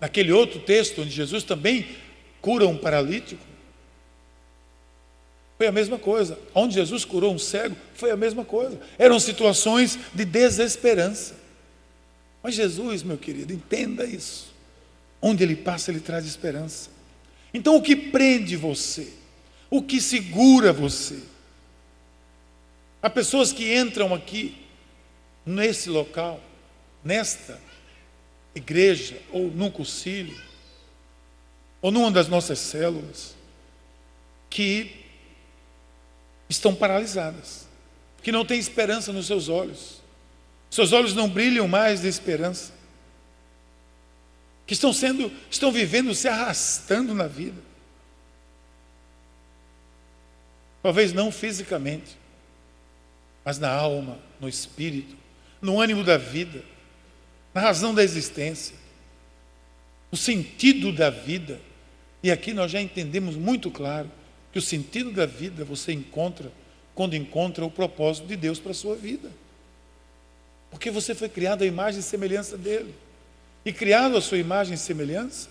Naquele 0.00 0.32
outro 0.32 0.60
texto, 0.60 1.02
onde 1.02 1.10
Jesus 1.10 1.42
também 1.42 1.86
cura 2.42 2.66
um 2.66 2.76
paralítico, 2.76 3.44
foi 5.56 5.66
a 5.66 5.72
mesma 5.72 5.98
coisa. 5.98 6.38
Onde 6.54 6.74
Jesus 6.74 7.04
curou 7.04 7.32
um 7.32 7.38
cego, 7.38 7.76
foi 7.94 8.10
a 8.10 8.16
mesma 8.16 8.44
coisa. 8.44 8.78
Eram 8.98 9.18
situações 9.18 9.98
de 10.12 10.24
desesperança. 10.24 11.45
Mas 12.46 12.54
Jesus, 12.54 13.02
meu 13.02 13.18
querido, 13.18 13.52
entenda 13.52 14.04
isso. 14.04 14.54
Onde 15.20 15.42
ele 15.42 15.56
passa, 15.56 15.90
ele 15.90 15.98
traz 15.98 16.24
esperança. 16.24 16.90
Então, 17.52 17.74
o 17.74 17.82
que 17.82 17.96
prende 17.96 18.54
você? 18.54 19.12
O 19.68 19.82
que 19.82 20.00
segura 20.00 20.72
você? 20.72 21.20
Há 23.02 23.10
pessoas 23.10 23.52
que 23.52 23.76
entram 23.76 24.14
aqui, 24.14 24.56
nesse 25.44 25.90
local, 25.90 26.40
nesta 27.02 27.60
igreja, 28.54 29.20
ou 29.32 29.50
num 29.50 29.68
concílio, 29.68 30.40
ou 31.82 31.90
numa 31.90 32.12
das 32.12 32.28
nossas 32.28 32.60
células, 32.60 33.34
que 34.48 35.04
estão 36.48 36.76
paralisadas, 36.76 37.66
que 38.22 38.30
não 38.30 38.46
têm 38.46 38.60
esperança 38.60 39.12
nos 39.12 39.26
seus 39.26 39.48
olhos, 39.48 40.05
seus 40.76 40.92
olhos 40.92 41.14
não 41.14 41.28
brilham 41.28 41.66
mais 41.66 42.02
de 42.02 42.08
esperança, 42.08 42.72
que 44.66 44.74
estão 44.74 44.92
sendo, 44.92 45.32
estão 45.50 45.72
vivendo, 45.72 46.14
se 46.14 46.28
arrastando 46.28 47.14
na 47.14 47.26
vida. 47.26 47.60
Talvez 50.82 51.12
não 51.12 51.32
fisicamente, 51.32 52.16
mas 53.44 53.58
na 53.58 53.70
alma, 53.70 54.18
no 54.40 54.48
espírito, 54.48 55.16
no 55.60 55.80
ânimo 55.80 56.04
da 56.04 56.16
vida 56.16 56.62
na 57.56 57.62
razão 57.62 57.94
da 57.94 58.04
existência, 58.04 58.76
o 60.10 60.16
sentido 60.16 60.92
da 60.92 61.08
vida. 61.08 61.58
E 62.22 62.30
aqui 62.30 62.52
nós 62.52 62.70
já 62.70 62.82
entendemos 62.82 63.34
muito 63.34 63.70
claro 63.70 64.10
que 64.52 64.58
o 64.58 64.62
sentido 64.62 65.10
da 65.10 65.24
vida 65.24 65.64
você 65.64 65.90
encontra 65.90 66.52
quando 66.94 67.16
encontra 67.16 67.64
o 67.64 67.70
propósito 67.70 68.26
de 68.26 68.36
Deus 68.36 68.60
para 68.60 68.72
a 68.72 68.74
sua 68.74 68.94
vida. 68.94 69.30
Porque 70.70 70.90
você 70.90 71.14
foi 71.14 71.28
criado 71.28 71.62
à 71.62 71.66
imagem 71.66 72.00
e 72.00 72.02
semelhança 72.02 72.56
dele. 72.56 72.94
E 73.64 73.72
criado 73.72 74.16
à 74.16 74.20
sua 74.20 74.38
imagem 74.38 74.74
e 74.74 74.78
semelhança, 74.78 75.48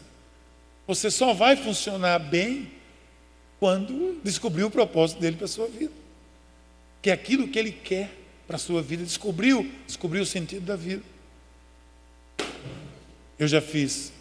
você 0.88 1.10
só 1.12 1.34
vai 1.34 1.56
funcionar 1.56 2.20
bem 2.20 2.72
quando 3.60 4.20
descobrir 4.24 4.64
o 4.64 4.72
propósito 4.72 5.20
dele 5.20 5.36
para 5.36 5.46
a 5.46 5.50
sua 5.50 5.68
vida. 5.68 5.92
Que 7.02 7.10
é 7.10 7.14
aquilo 7.14 7.48
que 7.48 7.58
ele 7.58 7.72
quer 7.72 8.12
para 8.48 8.56
a 8.56 8.60
sua 8.60 8.82
vida. 8.82 9.04
Descobriu, 9.04 9.70
descobriu 9.86 10.24
o 10.24 10.26
sentido 10.26 10.66
da 10.66 10.76
vida. 10.76 11.04
Eu 13.38 13.48
já 13.48 13.62
fiz. 13.62 14.14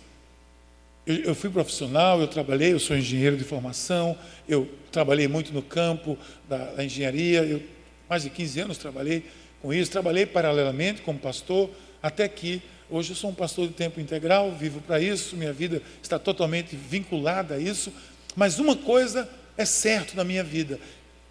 Eu, 1.07 1.17
eu, 1.17 1.35
fui 1.35 1.51
profissional, 1.51 2.21
eu 2.21 2.27
trabalhei, 2.27 2.73
eu 2.73 2.81
sou 2.81 2.97
engenheiro 2.97 3.37
de 3.37 3.45
formação, 3.45 4.19
eu 4.49 4.69
trabalhei 4.91 5.29
muito 5.29 5.53
no 5.53 5.63
campo 5.63 6.19
da, 6.49 6.73
da 6.73 6.85
engenharia, 6.85 7.45
eu, 7.45 7.63
mais 8.09 8.23
de 8.23 8.31
15 8.31 8.61
anos 8.61 8.79
trabalhei 8.79 9.25
com 9.64 9.73
isso, 9.73 9.90
trabalhei 9.90 10.26
paralelamente 10.26 11.00
como 11.00 11.18
pastor, 11.18 11.71
até 12.02 12.28
que 12.28 12.61
hoje 12.90 13.12
eu 13.12 13.16
sou 13.16 13.30
um 13.30 13.35
pastor 13.35 13.66
de 13.66 13.73
tempo 13.73 13.99
integral, 13.99 14.52
vivo 14.52 14.78
para 14.83 15.00
isso, 15.00 15.38
minha 15.38 15.54
vida 15.54 15.80
está 16.02 16.18
totalmente 16.18 16.76
vinculada 16.76 17.54
a 17.54 17.59
isso, 17.59 17.90
mas 18.37 18.59
uma 18.59 18.76
coisa 18.76 19.26
é 19.56 19.64
certo 19.64 20.14
na 20.14 20.23
minha 20.23 20.44
vida, 20.44 20.78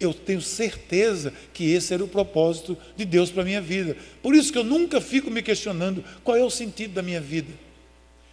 eu 0.00 0.12
tenho 0.12 0.40
certeza 0.40 1.32
que 1.52 1.70
esse 1.70 1.94
era 1.94 2.02
o 2.02 2.08
propósito 2.08 2.76
de 2.96 3.04
Deus 3.04 3.30
para 3.30 3.42
a 3.42 3.44
minha 3.44 3.60
vida. 3.60 3.96
Por 4.20 4.34
isso 4.34 4.52
que 4.52 4.58
eu 4.58 4.64
nunca 4.64 5.00
fico 5.00 5.30
me 5.30 5.40
questionando 5.40 6.04
qual 6.24 6.36
é 6.36 6.42
o 6.42 6.50
sentido 6.50 6.92
da 6.92 7.02
minha 7.02 7.20
vida. 7.20 7.52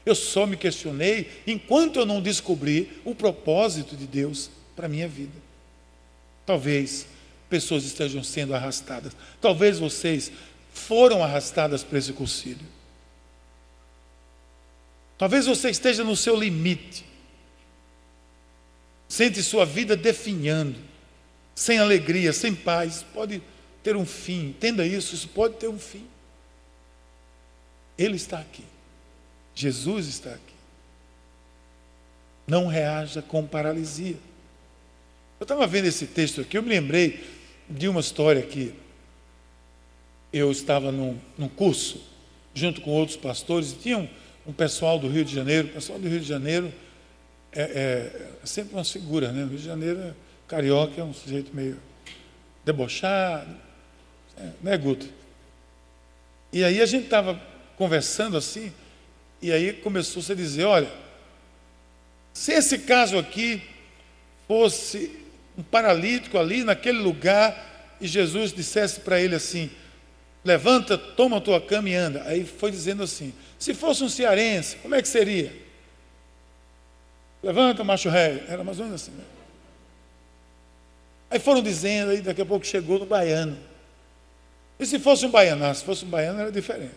Eu 0.03 0.15
só 0.15 0.47
me 0.47 0.57
questionei 0.57 1.29
enquanto 1.45 1.99
eu 1.99 2.07
não 2.07 2.19
descobri 2.19 2.89
o 3.05 3.13
propósito 3.13 3.95
de 3.95 4.07
Deus 4.07 4.49
para 4.75 4.87
a 4.87 4.89
minha 4.89 5.07
vida. 5.07 5.37
Talvez 6.43 7.05
pessoas 7.51 7.83
estejam 7.83 8.23
sendo 8.23 8.55
arrastadas. 8.55 9.11
Talvez 9.41 9.77
vocês 9.77 10.31
foram 10.73 11.21
arrastadas 11.21 11.83
para 11.83 11.99
esse 11.99 12.13
concílio. 12.13 12.65
Talvez 15.17 15.45
você 15.45 15.69
esteja 15.69 16.01
no 16.01 16.15
seu 16.15 16.33
limite. 16.35 17.05
Sente 19.09 19.43
sua 19.43 19.65
vida 19.65 19.97
definhando, 19.97 20.79
sem 21.53 21.77
alegria, 21.77 22.31
sem 22.31 22.55
paz. 22.55 23.05
Pode 23.13 23.43
ter 23.83 23.97
um 23.97 24.05
fim. 24.05 24.47
Entenda 24.47 24.87
isso, 24.87 25.13
isso 25.13 25.27
pode 25.27 25.55
ter 25.55 25.67
um 25.67 25.77
fim. 25.77 26.07
Ele 27.97 28.15
está 28.15 28.39
aqui. 28.39 28.63
Jesus 29.53 30.07
está 30.07 30.29
aqui. 30.29 30.55
Não 32.47 32.67
reaja 32.67 33.21
com 33.21 33.45
paralisia. 33.45 34.17
Eu 35.37 35.43
estava 35.43 35.67
vendo 35.67 35.85
esse 35.85 36.07
texto 36.07 36.39
aqui, 36.39 36.57
eu 36.57 36.63
me 36.63 36.69
lembrei 36.69 37.40
de 37.69 37.87
uma 37.87 37.99
história 38.01 38.41
que 38.41 38.73
eu 40.31 40.51
estava 40.51 40.91
num, 40.91 41.17
num 41.37 41.49
curso, 41.49 42.01
junto 42.53 42.81
com 42.81 42.91
outros 42.91 43.17
pastores, 43.17 43.71
e 43.71 43.75
tinha 43.75 43.97
um, 43.97 44.07
um, 44.47 44.53
pessoal 44.53 44.97
do 44.97 45.07
Rio 45.07 45.25
de 45.25 45.33
Janeiro. 45.33 45.67
O 45.67 45.71
pessoal 45.71 45.99
do 45.99 46.07
Rio 46.07 46.19
de 46.19 46.27
Janeiro 46.27 46.71
é, 47.51 47.61
é, 47.61 47.65
é 48.43 48.45
sempre 48.45 48.73
uma 48.73 48.83
figura, 48.83 49.31
né? 49.31 49.43
O 49.43 49.47
Rio 49.47 49.57
de 49.57 49.65
Janeiro, 49.65 49.99
é, 49.99 50.13
carioca, 50.47 50.99
é 50.99 51.03
um 51.03 51.13
sujeito 51.13 51.55
meio 51.55 51.77
debochado, 52.63 53.55
é, 54.37 54.49
né, 54.61 54.77
Guto? 54.77 55.07
E 56.53 56.63
aí 56.63 56.81
a 56.81 56.85
gente 56.85 57.05
estava 57.05 57.41
conversando 57.77 58.37
assim, 58.37 58.71
e 59.41 59.51
aí 59.51 59.73
começou-se 59.73 60.31
a 60.31 60.35
dizer: 60.35 60.65
olha, 60.65 60.91
se 62.33 62.53
esse 62.53 62.79
caso 62.79 63.17
aqui 63.17 63.61
fosse 64.47 65.20
um 65.61 65.63
paralítico 65.63 66.39
ali 66.39 66.63
naquele 66.63 66.97
lugar, 66.97 67.95
e 68.01 68.07
Jesus 68.07 68.51
dissesse 68.51 69.01
para 69.01 69.21
ele 69.21 69.35
assim: 69.35 69.69
levanta, 70.43 70.97
toma 70.97 71.37
a 71.37 71.41
tua 71.41 71.61
cama 71.61 71.89
e 71.89 71.93
anda. 71.93 72.23
Aí 72.25 72.43
foi 72.43 72.71
dizendo 72.71 73.03
assim: 73.03 73.31
se 73.59 73.75
fosse 73.75 74.03
um 74.03 74.09
cearense, 74.09 74.77
como 74.77 74.95
é 74.95 75.01
que 75.01 75.07
seria? 75.07 75.55
Levanta, 77.43 77.83
macho 77.83 78.09
ré. 78.09 78.43
Era 78.47 78.63
mais 78.63 78.79
ou 78.79 78.85
menos 78.85 79.01
assim. 79.01 79.11
Né? 79.11 79.23
Aí 81.29 81.39
foram 81.39 81.61
dizendo, 81.61 82.11
aí 82.11 82.21
daqui 82.21 82.41
a 82.41 82.45
pouco 82.45 82.65
chegou 82.65 82.99
no 82.99 83.05
baiano. 83.05 83.57
E 84.79 84.85
se 84.85 84.99
fosse 84.99 85.25
um 85.25 85.29
baiano? 85.29 85.63
Ah, 85.63 85.73
se 85.73 85.83
fosse 85.83 86.03
um 86.03 86.09
baiano 86.09 86.41
era 86.41 86.51
diferente. 86.51 86.95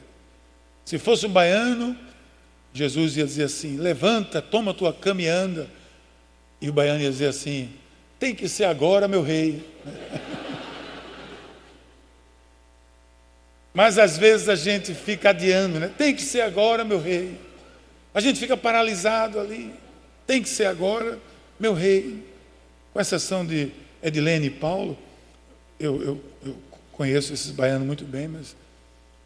Se 0.85 0.99
fosse 0.99 1.26
um 1.26 1.30
baiano, 1.30 1.97
Jesus 2.73 3.16
ia 3.18 3.26
dizer 3.26 3.44
assim: 3.44 3.76
levanta, 3.76 4.40
toma 4.40 4.71
a 4.71 4.75
tua 4.75 4.92
cama 4.92 5.21
e 5.21 5.28
anda. 5.28 5.68
E 6.62 6.71
o 6.71 6.73
baiano 6.73 7.02
ia 7.02 7.11
dizer 7.11 7.26
assim: 7.26 7.71
tem 8.25 8.35
que 8.35 8.49
ser 8.49 8.64
agora, 8.64 9.07
meu 9.07 9.21
rei. 9.21 9.62
Mas 13.75 13.99
às 13.99 14.16
vezes 14.16 14.49
a 14.49 14.57
gente 14.57 14.95
fica 14.95 15.28
adiando, 15.28 15.78
né? 15.78 15.93
Tem 15.99 16.16
que 16.16 16.23
ser 16.23 16.40
agora, 16.40 16.87
meu 16.87 16.99
rei. 16.99 17.38
A 18.14 18.21
gente 18.21 18.40
fica 18.40 18.57
paralisado 18.57 19.38
ali. 19.38 19.75
Tem 20.26 20.43
que 20.43 20.49
ser 20.49 20.64
agora, 20.64 21.19
meu 21.61 21.75
rei. 21.75 22.25
Com 22.95 22.99
exceção 22.99 23.45
de 23.45 23.71
Edilene 24.02 24.47
e 24.47 24.50
Paulo, 24.50 24.97
eu, 25.78 26.02
eu, 26.02 26.25
eu 26.47 26.57
conheço 26.93 27.31
esses 27.35 27.50
baianos 27.50 27.87
muito 27.87 28.07
bem, 28.07 28.26
mas 28.26 28.57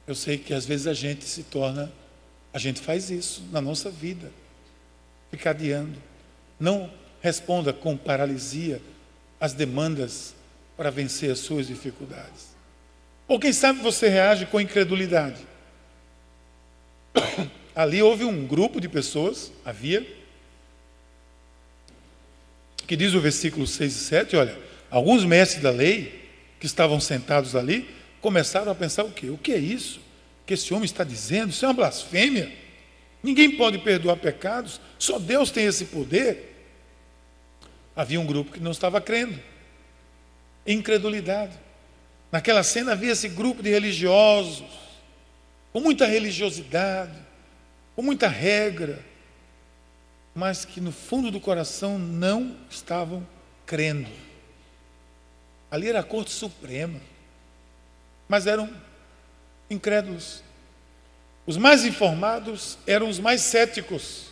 eu 0.08 0.14
sei 0.16 0.36
que 0.36 0.52
às 0.52 0.66
vezes 0.66 0.88
a 0.88 0.94
gente 0.94 1.24
se 1.24 1.44
torna, 1.44 1.92
a 2.52 2.58
gente 2.58 2.80
faz 2.80 3.10
isso 3.10 3.44
na 3.52 3.60
nossa 3.60 3.90
vida. 3.90 4.32
Fica 5.30 5.50
adiando. 5.50 6.02
Não 6.58 6.90
responda 7.20 7.72
com 7.72 7.96
paralisia 7.96 8.80
às 9.40 9.52
demandas 9.52 10.34
para 10.76 10.90
vencer 10.90 11.30
as 11.30 11.40
suas 11.40 11.66
dificuldades. 11.66 12.56
Ou 13.26 13.38
quem 13.38 13.52
sabe 13.52 13.80
você 13.80 14.08
reage 14.08 14.46
com 14.46 14.60
incredulidade. 14.60 15.40
Ali 17.74 18.02
houve 18.02 18.24
um 18.24 18.46
grupo 18.46 18.80
de 18.80 18.88
pessoas, 18.88 19.52
havia, 19.64 20.06
que 22.86 22.96
diz 22.96 23.12
o 23.14 23.20
versículo 23.20 23.66
6 23.66 23.94
e 23.94 23.98
7, 23.98 24.36
olha, 24.36 24.58
alguns 24.90 25.24
mestres 25.24 25.62
da 25.62 25.70
lei 25.70 26.30
que 26.58 26.66
estavam 26.66 26.98
sentados 26.98 27.54
ali 27.54 27.88
começaram 28.20 28.72
a 28.72 28.74
pensar 28.74 29.04
o 29.04 29.12
quê? 29.12 29.28
O 29.30 29.38
que 29.38 29.52
é 29.52 29.58
isso 29.58 30.00
que 30.46 30.54
esse 30.54 30.72
homem 30.72 30.86
está 30.86 31.04
dizendo? 31.04 31.50
Isso 31.50 31.64
é 31.66 31.68
uma 31.68 31.74
blasfêmia. 31.74 32.50
Ninguém 33.22 33.56
pode 33.56 33.78
perdoar 33.78 34.16
pecados, 34.16 34.80
só 34.98 35.18
Deus 35.18 35.50
tem 35.50 35.66
esse 35.66 35.84
poder. 35.86 36.47
Havia 37.98 38.20
um 38.20 38.26
grupo 38.26 38.52
que 38.52 38.60
não 38.60 38.70
estava 38.70 39.00
crendo. 39.00 39.36
Incredulidade. 40.64 41.58
Naquela 42.30 42.62
cena 42.62 42.92
havia 42.92 43.10
esse 43.10 43.28
grupo 43.28 43.60
de 43.60 43.70
religiosos, 43.70 44.70
com 45.72 45.80
muita 45.80 46.06
religiosidade, 46.06 47.18
com 47.96 48.02
muita 48.02 48.28
regra, 48.28 49.04
mas 50.32 50.64
que 50.64 50.80
no 50.80 50.92
fundo 50.92 51.32
do 51.32 51.40
coração 51.40 51.98
não 51.98 52.56
estavam 52.70 53.26
crendo. 53.66 54.08
Ali 55.68 55.88
era 55.88 55.98
a 55.98 56.04
Corte 56.04 56.30
Suprema, 56.30 57.00
mas 58.28 58.46
eram 58.46 58.72
incrédulos. 59.68 60.44
Os 61.44 61.56
mais 61.56 61.84
informados 61.84 62.78
eram 62.86 63.08
os 63.08 63.18
mais 63.18 63.40
céticos 63.40 64.28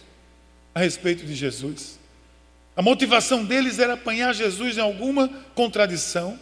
a 0.73 0.79
respeito 0.79 1.27
de 1.27 1.35
Jesus. 1.35 1.96
A 2.77 2.83
motivação 2.83 3.45
deles 3.45 3.79
era 3.79 3.95
apanhar 3.95 4.35
Jesus 4.35 4.77
em 4.77 4.81
alguma 4.81 5.29
contradição 5.55 6.39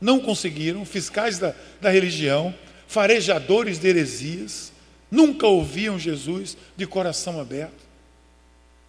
não 0.00 0.20
conseguiram, 0.20 0.84
fiscais 0.84 1.38
da, 1.38 1.54
da 1.80 1.90
religião, 1.90 2.54
farejadores 2.86 3.78
de 3.78 3.88
heresias, 3.88 4.72
nunca 5.10 5.46
ouviam 5.46 5.98
Jesus 5.98 6.56
de 6.76 6.86
coração 6.86 7.40
aberto. 7.40 7.86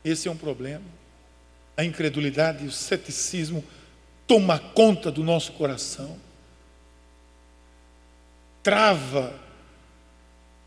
Esse 0.04 0.28
é 0.28 0.32
um 0.32 0.38
problema. 0.38 0.86
A 1.76 1.84
incredulidade 1.84 2.64
e 2.64 2.68
o 2.68 2.72
ceticismo 2.72 3.64
toma 4.28 4.60
conta 4.60 5.12
do 5.12 5.24
nosso 5.24 5.54
coração, 5.54 6.18
trava 8.62 9.34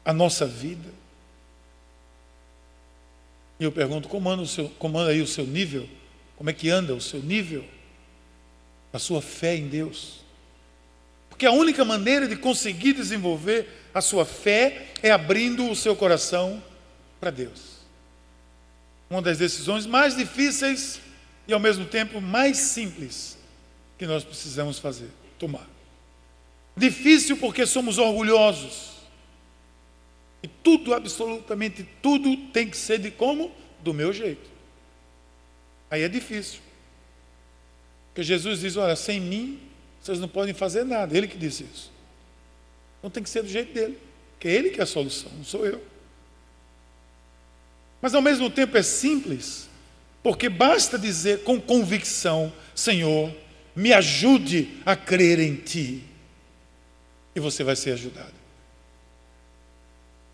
a 0.05 0.13
nossa 0.13 0.47
vida. 0.47 0.91
E 3.61 3.65
eu 3.65 3.71
pergunto, 3.71 4.09
como 4.09 4.29
anda, 4.29 4.43
o 4.43 4.47
seu, 4.47 4.69
como 4.71 4.99
anda 4.99 5.13
aí 5.13 5.23
o 5.23 5.27
seu 5.27 5.47
nível? 5.47 5.89
Como 6.43 6.51
é 6.51 6.53
que 6.53 6.69
anda 6.71 6.93
o 6.93 7.01
seu 7.01 7.23
nível? 7.23 7.65
A 8.93 8.99
sua 8.99 9.23
fé 9.23 9.55
em 9.55 9.69
Deus? 9.69 10.25
Porque 11.29 11.47
a 11.47 11.53
única 11.53 11.85
maneira 11.85 12.27
de 12.27 12.35
conseguir 12.35 12.95
desenvolver 12.95 13.69
a 13.95 14.01
sua 14.01 14.25
fé 14.25 14.89
é 15.05 15.13
abrindo 15.13 15.71
o 15.71 15.77
seu 15.77 15.95
coração 15.95 16.61
para 17.21 17.31
Deus. 17.31 17.77
Uma 19.09 19.23
das 19.23 19.39
decisões 19.39 19.87
mais 19.87 20.17
difíceis 20.17 21.01
e 21.47 21.53
ao 21.53 21.61
mesmo 21.61 21.85
tempo 21.85 22.21
mais 22.21 22.57
simples 22.57 23.39
que 23.97 24.05
nós 24.05 24.25
precisamos 24.25 24.81
fazer, 24.81 25.11
tomar. 25.39 25.71
Difícil 26.77 27.37
porque 27.37 27.65
somos 27.65 27.99
orgulhosos. 27.99 28.95
E 30.43 30.49
tudo, 30.49 30.93
absolutamente 30.93 31.89
tudo, 32.03 32.37
tem 32.49 32.69
que 32.69 32.77
ser 32.77 32.99
de 32.99 33.13
como? 33.13 33.53
Do 33.81 33.95
meu 33.95 34.13
jeito. 34.13 34.52
Aí 35.93 36.03
é 36.03 36.09
difícil. 36.09 36.61
Porque 38.09 38.23
Jesus 38.23 38.61
diz: 38.61 38.77
olha, 38.77 38.97
sem 38.97 39.21
mim 39.21 39.61
vocês 40.01 40.19
não 40.19 40.27
podem 40.27 40.55
fazer 40.55 40.85
nada. 40.85 41.15
Ele 41.15 41.29
que 41.29 41.37
disse 41.37 41.65
isso. 41.65 41.93
Então 42.99 43.11
tem 43.11 43.23
que 43.23 43.29
ser 43.29 43.43
do 43.43 43.49
jeito 43.51 43.75
dele. 43.75 43.99
Que 44.41 44.49
é 44.49 44.53
ele 44.53 44.71
que 44.71 44.81
é 44.81 44.85
a 44.85 44.87
solução, 44.87 45.31
não 45.37 45.45
sou 45.45 45.67
eu. 45.67 45.85
Mas 48.01 48.15
ao 48.15 48.23
mesmo 48.23 48.49
tempo 48.51 48.77
é 48.77 48.83
simples, 48.83 49.69
porque 50.23 50.49
basta 50.49 50.99
dizer 50.99 51.43
com 51.43 51.61
convicção: 51.61 52.51
Senhor, 52.75 53.31
me 53.77 53.93
ajude 53.93 54.79
a 54.87 54.97
crer 54.97 55.41
em 55.41 55.57
Ti. 55.57 56.03
E 57.35 57.41
você 57.41 57.63
vai 57.63 57.77
ser 57.77 57.93
ajudado. 57.93 58.33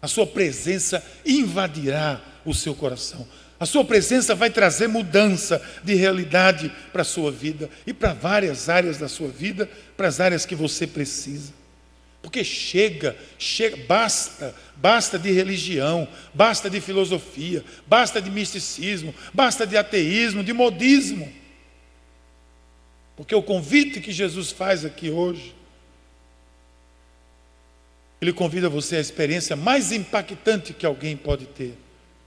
A 0.01 0.07
Sua 0.07 0.27
presença 0.27 1.05
invadirá 1.27 2.23
o 2.45 2.55
seu 2.55 2.77
coração. 2.77 3.27
A 3.61 3.67
sua 3.67 3.85
presença 3.85 4.35
vai 4.37 4.51
trazer 4.51 4.87
mudança 4.87 5.61
de 5.83 5.95
realidade 5.95 6.71
para 6.93 7.03
a 7.03 7.05
sua 7.05 7.33
vida 7.33 7.69
e 7.87 7.93
para 7.93 8.13
várias 8.13 8.69
áreas 8.69 8.99
da 8.99 9.09
sua 9.09 9.29
vida, 9.29 9.69
para 9.97 10.07
as 10.07 10.21
áreas 10.21 10.47
que 10.47 10.55
você 10.55 10.87
precisa. 10.87 11.53
Porque 12.23 12.45
chega, 12.45 13.17
chega, 13.37 13.77
basta, 13.89 14.55
basta 14.77 15.19
de 15.19 15.33
religião, 15.33 16.07
basta 16.33 16.71
de 16.71 16.81
filosofia, 16.81 17.65
basta 17.87 18.23
de 18.23 18.31
misticismo, 18.31 19.13
basta 19.35 19.67
de 19.67 19.77
ateísmo, 19.77 20.45
de 20.45 20.53
modismo. 20.53 21.33
Porque 23.17 23.35
o 23.35 23.43
convite 23.43 24.01
que 24.01 24.13
Jesus 24.13 24.53
faz 24.53 24.85
aqui 24.85 25.11
hoje, 25.11 25.53
ele 28.21 28.33
convida 28.33 28.69
você 28.69 28.97
à 28.97 29.01
experiência 29.01 29.57
mais 29.57 29.91
impactante 29.91 30.73
que 30.73 30.87
alguém 30.87 31.17
pode 31.17 31.47
ter 31.47 31.77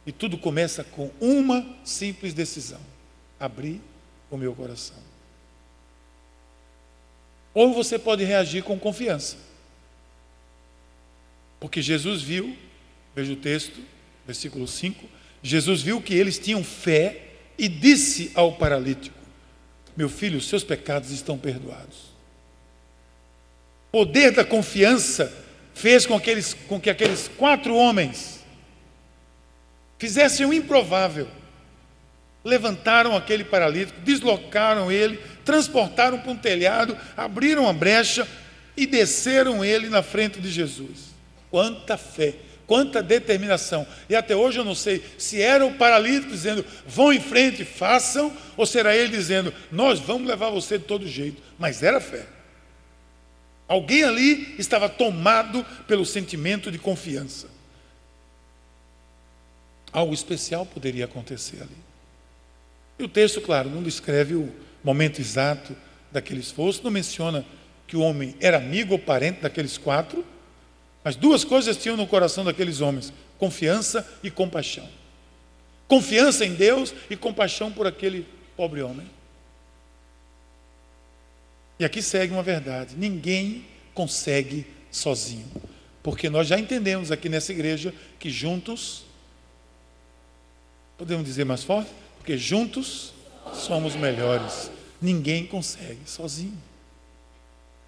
e 0.05 0.11
tudo 0.11 0.37
começa 0.37 0.83
com 0.83 1.11
uma 1.19 1.65
simples 1.83 2.33
decisão: 2.33 2.79
abrir 3.39 3.81
o 4.29 4.37
meu 4.37 4.53
coração. 4.53 4.97
Ou 7.53 7.73
você 7.73 7.99
pode 7.99 8.23
reagir 8.23 8.63
com 8.63 8.79
confiança. 8.79 9.37
Porque 11.59 11.81
Jesus 11.81 12.21
viu, 12.21 12.57
veja 13.15 13.33
o 13.33 13.35
texto, 13.35 13.79
versículo 14.25 14.67
5, 14.67 15.05
Jesus 15.43 15.81
viu 15.81 16.01
que 16.01 16.13
eles 16.13 16.39
tinham 16.39 16.63
fé 16.63 17.27
e 17.57 17.67
disse 17.67 18.31
ao 18.33 18.53
paralítico: 18.53 19.17
Meu 19.95 20.09
filho, 20.09 20.41
seus 20.41 20.63
pecados 20.63 21.11
estão 21.11 21.37
perdoados. 21.37 22.11
O 23.91 24.05
poder 24.05 24.31
da 24.31 24.45
confiança 24.45 25.31
fez 25.73 26.05
com 26.05 26.19
que, 26.19 26.29
eles, 26.29 26.53
com 26.53 26.79
que 26.79 26.89
aqueles 26.89 27.27
quatro 27.27 27.75
homens 27.75 28.40
fizessem 30.01 30.47
o 30.47 30.51
improvável. 30.51 31.27
Levantaram 32.43 33.15
aquele 33.15 33.43
paralítico, 33.43 34.01
deslocaram 34.01 34.91
ele, 34.91 35.19
transportaram 35.45 36.17
para 36.17 36.31
um 36.31 36.35
telhado, 36.35 36.97
abriram 37.15 37.69
a 37.69 37.73
brecha 37.73 38.27
e 38.75 38.87
desceram 38.87 39.63
ele 39.63 39.89
na 39.89 40.01
frente 40.01 40.41
de 40.41 40.49
Jesus. 40.49 41.11
Quanta 41.51 41.97
fé, 41.97 42.33
quanta 42.65 43.03
determinação. 43.03 43.85
E 44.09 44.15
até 44.15 44.35
hoje 44.35 44.57
eu 44.57 44.65
não 44.65 44.73
sei 44.73 45.03
se 45.19 45.39
era 45.39 45.63
o 45.63 45.75
paralítico 45.75 46.31
dizendo, 46.31 46.65
vão 46.87 47.13
em 47.13 47.21
frente, 47.21 47.63
façam, 47.63 48.35
ou 48.57 48.65
será 48.65 48.97
ele 48.97 49.15
dizendo, 49.15 49.53
nós 49.71 49.99
vamos 49.99 50.27
levar 50.27 50.49
você 50.49 50.79
de 50.79 50.85
todo 50.85 51.07
jeito. 51.07 51.39
Mas 51.59 51.83
era 51.83 52.01
fé. 52.01 52.25
Alguém 53.67 54.03
ali 54.03 54.55
estava 54.57 54.89
tomado 54.89 55.63
pelo 55.87 56.07
sentimento 56.07 56.71
de 56.71 56.79
confiança 56.79 57.60
algo 59.91 60.13
especial 60.13 60.65
poderia 60.65 61.05
acontecer 61.05 61.61
ali. 61.61 61.77
E 62.99 63.03
o 63.03 63.07
texto, 63.07 63.41
claro, 63.41 63.69
não 63.69 63.81
descreve 63.81 64.35
o 64.35 64.53
momento 64.83 65.19
exato 65.19 65.75
daquele 66.11 66.39
esforço, 66.39 66.83
não 66.83 66.91
menciona 66.91 67.45
que 67.87 67.97
o 67.97 68.01
homem 68.01 68.35
era 68.39 68.57
amigo 68.57 68.93
ou 68.93 68.99
parente 68.99 69.41
daqueles 69.41 69.77
quatro, 69.77 70.23
mas 71.03 71.15
duas 71.15 71.43
coisas 71.43 71.77
tinham 71.77 71.97
no 71.97 72.07
coração 72.07 72.43
daqueles 72.43 72.79
homens: 72.79 73.11
confiança 73.37 74.07
e 74.23 74.29
compaixão. 74.29 74.87
Confiança 75.87 76.45
em 76.45 76.53
Deus 76.53 76.93
e 77.09 77.15
compaixão 77.15 77.71
por 77.71 77.85
aquele 77.85 78.25
pobre 78.55 78.81
homem. 78.81 79.07
E 81.79 81.83
aqui 81.83 82.01
segue 82.01 82.31
uma 82.31 82.43
verdade: 82.43 82.95
ninguém 82.95 83.65
consegue 83.93 84.65
sozinho. 84.91 85.47
Porque 86.03 86.29
nós 86.29 86.47
já 86.47 86.59
entendemos 86.59 87.11
aqui 87.11 87.27
nessa 87.27 87.51
igreja 87.51 87.93
que 88.19 88.29
juntos, 88.29 89.03
podemos 91.01 91.25
dizer 91.25 91.45
mais 91.45 91.63
forte? 91.63 91.89
Porque 92.19 92.37
juntos 92.37 93.11
somos 93.55 93.95
melhores. 93.95 94.69
Ninguém 95.01 95.47
consegue 95.47 96.01
sozinho. 96.05 96.61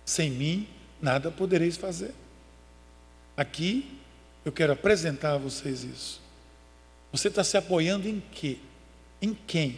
Sem 0.03 0.31
mim, 0.31 0.67
nada 0.99 1.29
podereis 1.29 1.77
fazer. 1.77 2.11
Aqui, 3.37 3.99
eu 4.43 4.51
quero 4.51 4.73
apresentar 4.73 5.33
a 5.33 5.37
vocês 5.37 5.83
isso. 5.83 6.19
Você 7.11 7.27
está 7.27 7.43
se 7.43 7.55
apoiando 7.55 8.09
em 8.09 8.19
quê? 8.31 8.57
Em 9.21 9.37
quem? 9.45 9.77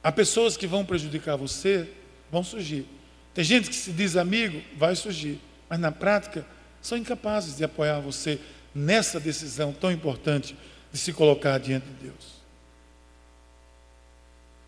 Há 0.00 0.12
pessoas 0.12 0.56
que 0.56 0.68
vão 0.68 0.84
prejudicar 0.84 1.34
você, 1.34 1.90
vão 2.30 2.44
surgir. 2.44 2.86
Tem 3.34 3.42
gente 3.42 3.68
que 3.68 3.74
se 3.74 3.90
diz 3.90 4.16
amigo, 4.16 4.62
vai 4.76 4.94
surgir. 4.94 5.40
Mas 5.68 5.80
na 5.80 5.90
prática, 5.90 6.46
são 6.80 6.96
incapazes 6.96 7.56
de 7.56 7.64
apoiar 7.64 7.98
você 7.98 8.38
nessa 8.72 9.18
decisão 9.18 9.72
tão 9.72 9.90
importante 9.90 10.54
de 10.94 11.00
se 11.00 11.12
colocar 11.12 11.58
diante 11.58 11.88
de 11.88 12.04
Deus. 12.04 12.34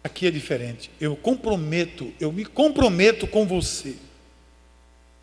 Aqui 0.02 0.26
é 0.26 0.30
diferente. 0.30 0.90
Eu 1.00 1.14
comprometo, 1.14 2.12
eu 2.18 2.32
me 2.32 2.44
comprometo 2.44 3.28
com 3.28 3.46
você 3.46 3.94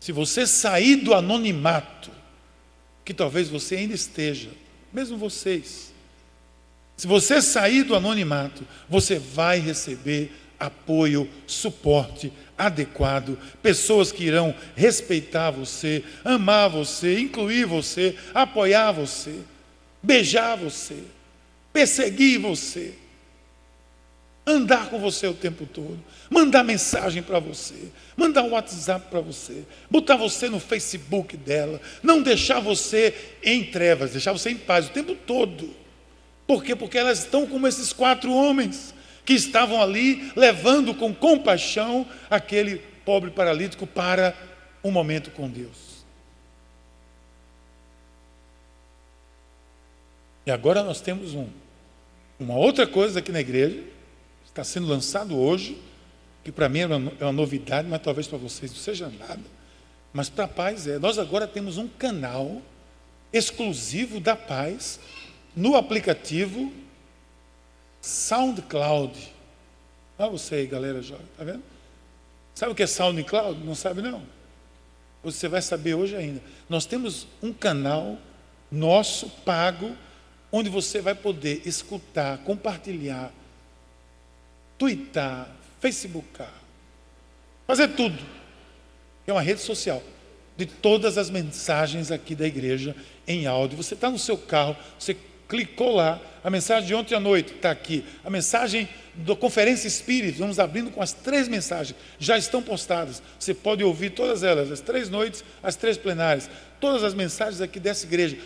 se 0.00 0.12
você 0.12 0.46
sair 0.46 0.96
do 0.96 1.12
anonimato, 1.14 2.10
que 3.04 3.12
talvez 3.12 3.50
você 3.50 3.76
ainda 3.76 3.94
esteja, 3.94 4.50
mesmo 4.92 5.18
vocês, 5.18 5.92
se 6.96 7.06
você 7.06 7.40
sair 7.42 7.82
do 7.82 7.94
anonimato, 7.94 8.66
você 8.88 9.18
vai 9.18 9.58
receber 9.58 10.30
apoio, 10.58 11.28
suporte 11.46 12.32
adequado, 12.56 13.38
pessoas 13.62 14.10
que 14.10 14.24
irão 14.24 14.54
respeitar 14.74 15.50
você, 15.50 16.02
amar 16.24 16.70
você, 16.70 17.18
incluir 17.18 17.66
você, 17.66 18.16
apoiar 18.34 18.92
você, 18.92 19.40
beijar 20.04 20.56
você, 20.56 21.02
perseguir 21.72 22.38
você 22.38 22.94
andar 24.46 24.90
com 24.90 24.98
você 24.98 25.26
o 25.26 25.34
tempo 25.34 25.66
todo, 25.66 25.98
mandar 26.28 26.62
mensagem 26.62 27.22
para 27.22 27.38
você, 27.38 27.90
mandar 28.16 28.42
um 28.42 28.50
WhatsApp 28.50 29.06
para 29.08 29.20
você, 29.20 29.64
botar 29.90 30.16
você 30.16 30.48
no 30.48 30.60
Facebook 30.60 31.36
dela, 31.36 31.80
não 32.02 32.22
deixar 32.22 32.60
você 32.60 33.14
em 33.42 33.64
trevas, 33.64 34.12
deixar 34.12 34.32
você 34.32 34.50
em 34.50 34.56
paz 34.56 34.86
o 34.86 34.90
tempo 34.90 35.14
todo. 35.14 35.74
Por 36.46 36.62
quê? 36.62 36.76
Porque 36.76 36.98
elas 36.98 37.20
estão 37.20 37.46
como 37.46 37.66
esses 37.66 37.92
quatro 37.92 38.32
homens 38.32 38.94
que 39.24 39.32
estavam 39.32 39.80
ali 39.80 40.30
levando 40.36 40.94
com 40.94 41.14
compaixão 41.14 42.06
aquele 42.28 42.82
pobre 43.04 43.30
paralítico 43.30 43.86
para 43.86 44.36
um 44.82 44.90
momento 44.90 45.30
com 45.30 45.48
Deus. 45.48 45.93
E 50.46 50.50
agora 50.50 50.82
nós 50.82 51.00
temos 51.00 51.34
um, 51.34 51.48
uma 52.38 52.56
outra 52.56 52.86
coisa 52.86 53.18
aqui 53.18 53.32
na 53.32 53.40
igreja 53.40 53.94
está 54.54 54.62
sendo 54.62 54.86
lançado 54.86 55.36
hoje, 55.36 55.76
que 56.44 56.52
para 56.52 56.68
mim 56.68 56.78
é 56.80 56.86
uma, 56.86 57.12
é 57.18 57.24
uma 57.24 57.32
novidade, 57.32 57.88
mas 57.88 58.00
talvez 58.00 58.28
para 58.28 58.38
vocês 58.38 58.70
não 58.70 58.78
seja 58.78 59.08
nada. 59.08 59.42
Mas 60.12 60.28
para 60.28 60.44
a 60.44 60.48
paz 60.48 60.86
é. 60.86 60.96
Nós 60.96 61.18
agora 61.18 61.48
temos 61.48 61.76
um 61.76 61.88
canal 61.88 62.62
exclusivo 63.32 64.20
da 64.20 64.36
paz 64.36 65.00
no 65.56 65.74
aplicativo 65.74 66.72
SoundCloud. 68.00 69.34
Olha 70.16 70.30
você 70.30 70.54
aí, 70.54 70.66
galera 70.68 71.02
jovem, 71.02 71.26
tá 71.36 71.42
vendo? 71.42 71.62
Sabe 72.54 72.70
o 72.70 72.74
que 72.76 72.84
é 72.84 72.86
SoundCloud? 72.86 73.64
Não 73.64 73.74
sabe 73.74 74.02
não? 74.02 74.22
Você 75.24 75.48
vai 75.48 75.62
saber 75.62 75.94
hoje 75.94 76.14
ainda. 76.14 76.40
Nós 76.68 76.86
temos 76.86 77.26
um 77.42 77.52
canal 77.52 78.16
nosso 78.70 79.28
pago 79.44 79.96
onde 80.56 80.70
você 80.70 81.00
vai 81.00 81.16
poder 81.16 81.62
escutar, 81.66 82.38
compartilhar 82.38 83.32
twittar, 84.78 85.48
facebookar, 85.80 86.52
fazer 87.66 87.88
tudo. 87.88 88.18
É 89.26 89.32
uma 89.32 89.42
rede 89.42 89.60
social 89.60 90.00
de 90.56 90.66
todas 90.66 91.18
as 91.18 91.28
mensagens 91.28 92.12
aqui 92.12 92.36
da 92.36 92.46
igreja 92.46 92.94
em 93.26 93.46
áudio. 93.46 93.76
Você 93.76 93.94
está 93.94 94.08
no 94.08 94.18
seu 94.18 94.38
carro, 94.38 94.76
você 94.96 95.16
clicou 95.48 95.96
lá, 95.96 96.20
a 96.42 96.50
mensagem 96.50 96.86
de 96.86 96.94
ontem 96.94 97.14
à 97.14 97.20
noite 97.20 97.52
está 97.54 97.70
aqui, 97.70 98.04
a 98.24 98.30
mensagem 98.30 98.88
da 99.14 99.36
Conferência 99.36 99.86
Espírita, 99.86 100.38
vamos 100.38 100.58
abrindo 100.58 100.90
com 100.90 101.00
as 101.00 101.12
três 101.12 101.48
mensagens, 101.48 101.96
já 102.18 102.36
estão 102.36 102.62
postadas. 102.62 103.22
Você 103.38 103.54
pode 103.54 103.84
ouvir 103.84 104.10
todas 104.10 104.42
elas, 104.42 104.70
as 104.70 104.80
três 104.80 105.08
noites, 105.08 105.44
as 105.62 105.76
três 105.76 105.96
plenárias, 105.96 106.50
todas 106.80 107.04
as 107.04 107.14
mensagens 107.14 107.60
aqui 107.60 107.78
dessa 107.78 108.06
igreja 108.06 108.36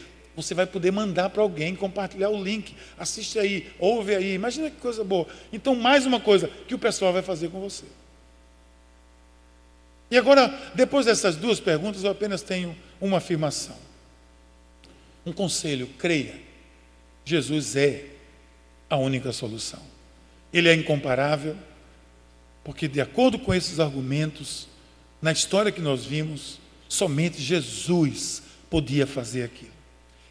você 0.42 0.54
vai 0.54 0.66
poder 0.66 0.92
mandar 0.92 1.30
para 1.30 1.42
alguém, 1.42 1.74
compartilhar 1.74 2.30
o 2.30 2.40
link, 2.40 2.72
assiste 2.96 3.40
aí, 3.40 3.72
ouve 3.76 4.14
aí, 4.14 4.34
imagina 4.34 4.70
que 4.70 4.76
coisa 4.76 5.02
boa. 5.02 5.26
Então, 5.52 5.74
mais 5.74 6.06
uma 6.06 6.20
coisa 6.20 6.48
que 6.68 6.74
o 6.76 6.78
pessoal 6.78 7.12
vai 7.12 7.22
fazer 7.22 7.50
com 7.50 7.60
você. 7.60 7.84
E 10.08 10.16
agora, 10.16 10.48
depois 10.76 11.06
dessas 11.06 11.34
duas 11.34 11.58
perguntas, 11.58 12.04
eu 12.04 12.10
apenas 12.12 12.40
tenho 12.40 12.76
uma 13.00 13.18
afirmação. 13.18 13.76
Um 15.26 15.32
conselho, 15.32 15.88
creia. 15.98 16.40
Jesus 17.24 17.74
é 17.74 18.06
a 18.88 18.96
única 18.96 19.32
solução. 19.32 19.82
Ele 20.52 20.68
é 20.68 20.74
incomparável, 20.74 21.56
porque 22.62 22.86
de 22.86 23.00
acordo 23.00 23.40
com 23.40 23.52
esses 23.52 23.80
argumentos, 23.80 24.68
na 25.20 25.32
história 25.32 25.72
que 25.72 25.80
nós 25.80 26.04
vimos, 26.04 26.60
somente 26.88 27.42
Jesus 27.42 28.40
podia 28.70 29.04
fazer 29.04 29.42
aquilo. 29.42 29.77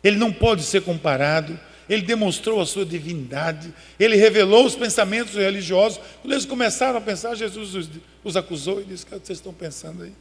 Ele 0.08 0.16
não 0.16 0.32
pode 0.32 0.64
ser 0.64 0.84
comparado. 0.84 1.60
Ele 1.90 2.02
demonstrou 2.02 2.62
a 2.62 2.66
sua 2.66 2.86
divindade. 2.86 3.74
Ele 4.00 4.16
revelou 4.16 4.66
os 4.66 4.74
pensamentos 4.74 5.36
religiosos. 5.36 6.00
Quando 6.22 6.32
eles 6.32 6.46
começaram 6.46 6.98
a 6.98 7.02
pensar, 7.02 7.36
Jesus 7.36 7.76
os, 7.76 7.90
os 8.24 8.38
acusou 8.38 8.80
e 8.80 8.86
disse: 8.86 9.04
O 9.04 9.08
que 9.08 9.26
vocês 9.26 9.38
estão 9.38 9.54
pensando 9.54 10.04
aí? 10.04 10.14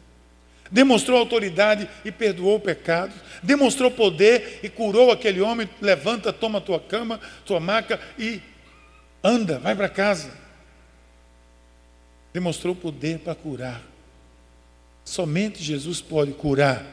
Demonstrou 0.73 1.17
autoridade 1.17 1.89
e 2.05 2.11
perdoou 2.11 2.59
pecados. 2.59 3.15
Demonstrou 3.45 3.89
poder 3.89 4.59
e 4.65 4.69
curou 4.69 5.13
aquele 5.13 5.41
homem. 5.41 5.71
Levanta, 5.81 6.33
toma 6.33 6.61
tua 6.61 6.81
cama, 6.81 7.21
tua 7.45 7.61
maca 7.61 8.01
e 8.19 8.41
anda, 9.23 9.61
vai 9.61 9.77
para 9.77 9.89
casa. 9.89 10.33
Demonstrou 12.33 12.75
poder 12.75 13.21
para 13.21 13.37
curar. 13.37 13.81
Somente 15.05 15.63
Jesus 15.63 16.01
pode 16.01 16.33
curar 16.33 16.85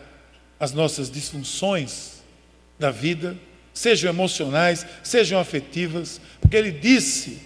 as 0.60 0.72
nossas 0.72 1.10
disfunções 1.10 2.13
da 2.78 2.92
vida, 2.92 3.38
sejam 3.74 4.10
emocionais, 4.10 4.86
sejam 5.04 5.40
afetivas, 5.40 6.20
porque 6.40 6.56
ele 6.56 6.72
disse 6.72 7.42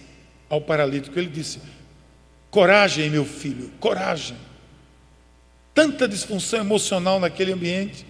ao 0.48 0.60
paralítico, 0.60 1.18
ele 1.18 1.28
disse: 1.28 1.60
coragem, 2.50 3.10
meu 3.10 3.24
filho, 3.24 3.70
coragem. 3.80 4.36
Tanta 5.74 6.08
disfunção 6.08 6.60
emocional 6.60 7.20
naquele 7.20 7.52
ambiente, 7.52 8.04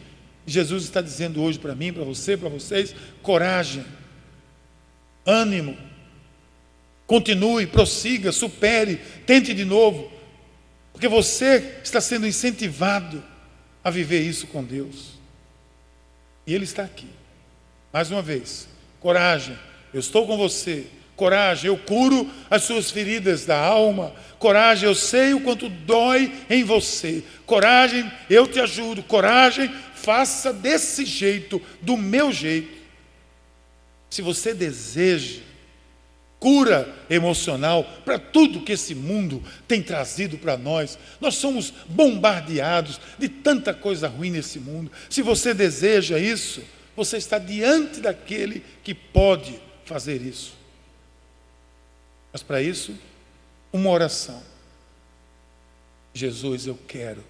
Jesus 0.46 0.84
está 0.84 1.02
dizendo 1.02 1.42
hoje 1.42 1.58
para 1.58 1.74
mim, 1.74 1.92
para 1.92 2.04
você, 2.04 2.36
para 2.36 2.48
vocês: 2.48 2.94
coragem, 3.22 3.84
ânimo, 5.26 5.76
continue, 7.06 7.66
prossiga, 7.66 8.32
supere, 8.32 8.96
tente 9.26 9.52
de 9.52 9.64
novo, 9.64 10.10
porque 10.92 11.08
você 11.08 11.80
está 11.84 12.00
sendo 12.00 12.26
incentivado 12.26 13.22
a 13.84 13.90
viver 13.90 14.20
isso 14.20 14.46
com 14.46 14.64
Deus. 14.64 15.17
E 16.48 16.54
Ele 16.54 16.64
está 16.64 16.82
aqui. 16.82 17.06
Mais 17.92 18.10
uma 18.10 18.22
vez, 18.22 18.66
coragem, 19.00 19.54
eu 19.92 20.00
estou 20.00 20.26
com 20.26 20.34
você. 20.34 20.86
Coragem, 21.14 21.68
eu 21.68 21.76
curo 21.76 22.30
as 22.48 22.62
suas 22.62 22.90
feridas 22.90 23.44
da 23.44 23.58
alma. 23.58 24.14
Coragem, 24.38 24.88
eu 24.88 24.94
sei 24.94 25.34
o 25.34 25.42
quanto 25.42 25.68
dói 25.68 26.32
em 26.48 26.64
você. 26.64 27.22
Coragem, 27.44 28.10
eu 28.30 28.46
te 28.46 28.58
ajudo. 28.60 29.02
Coragem, 29.02 29.70
faça 29.94 30.50
desse 30.50 31.04
jeito, 31.04 31.60
do 31.82 31.98
meu 31.98 32.32
jeito. 32.32 32.78
Se 34.08 34.22
você 34.22 34.54
deseja 34.54 35.42
cura 36.38 36.88
emocional 37.10 37.84
para 38.04 38.18
tudo 38.18 38.62
que 38.62 38.72
esse 38.72 38.94
mundo 38.94 39.42
tem 39.66 39.82
trazido 39.82 40.38
para 40.38 40.56
nós. 40.56 40.98
Nós 41.20 41.34
somos 41.34 41.72
bombardeados 41.88 43.00
de 43.18 43.28
tanta 43.28 43.74
coisa 43.74 44.08
ruim 44.08 44.30
nesse 44.30 44.58
mundo. 44.58 44.90
Se 45.10 45.22
você 45.22 45.52
deseja 45.52 46.18
isso, 46.18 46.62
você 46.96 47.16
está 47.16 47.38
diante 47.38 48.00
daquele 48.00 48.64
que 48.82 48.94
pode 48.94 49.60
fazer 49.84 50.22
isso. 50.22 50.54
Mas 52.32 52.42
para 52.42 52.62
isso, 52.62 52.94
uma 53.72 53.90
oração. 53.90 54.42
Jesus, 56.14 56.66
eu 56.66 56.78
quero 56.88 57.24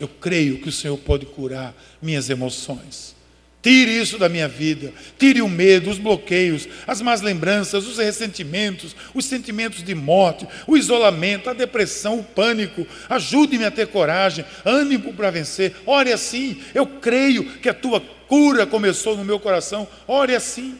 Eu 0.00 0.08
creio 0.08 0.60
que 0.60 0.68
o 0.68 0.72
Senhor 0.72 0.98
pode 0.98 1.26
curar 1.26 1.72
minhas 2.00 2.28
emoções. 2.28 3.14
Tire 3.62 3.96
isso 3.96 4.18
da 4.18 4.28
minha 4.28 4.48
vida. 4.48 4.92
Tire 5.16 5.40
o 5.40 5.48
medo, 5.48 5.88
os 5.88 5.98
bloqueios, 5.98 6.66
as 6.84 7.00
más 7.00 7.20
lembranças, 7.20 7.86
os 7.86 7.96
ressentimentos, 7.96 8.96
os 9.14 9.24
sentimentos 9.24 9.84
de 9.84 9.94
morte, 9.94 10.48
o 10.66 10.76
isolamento, 10.76 11.48
a 11.48 11.52
depressão, 11.52 12.18
o 12.18 12.24
pânico. 12.24 12.84
Ajude-me 13.08 13.64
a 13.64 13.70
ter 13.70 13.86
coragem, 13.86 14.44
ânimo 14.64 15.14
para 15.14 15.30
vencer. 15.30 15.76
Ore 15.86 16.12
assim. 16.12 16.60
Eu 16.74 16.84
creio 16.86 17.44
que 17.58 17.68
a 17.68 17.74
tua 17.74 18.00
cura 18.00 18.66
começou 18.66 19.16
no 19.16 19.24
meu 19.24 19.38
coração. 19.38 19.86
Ore 20.08 20.34
assim. 20.34 20.76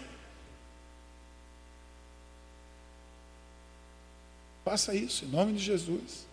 Faça 4.65 4.93
isso 4.93 5.25
em 5.25 5.29
nome 5.29 5.53
de 5.53 5.63
Jesus. 5.63 6.27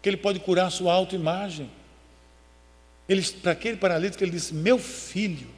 Que 0.00 0.08
Ele 0.08 0.16
pode 0.16 0.40
curar 0.40 0.68
a 0.68 0.70
sua 0.70 0.94
autoimagem. 0.94 1.70
Ele, 3.08 3.22
para 3.42 3.52
aquele 3.52 3.76
paralítico, 3.76 4.22
ele 4.22 4.32
disse: 4.32 4.54
Meu 4.54 4.78
filho. 4.78 5.48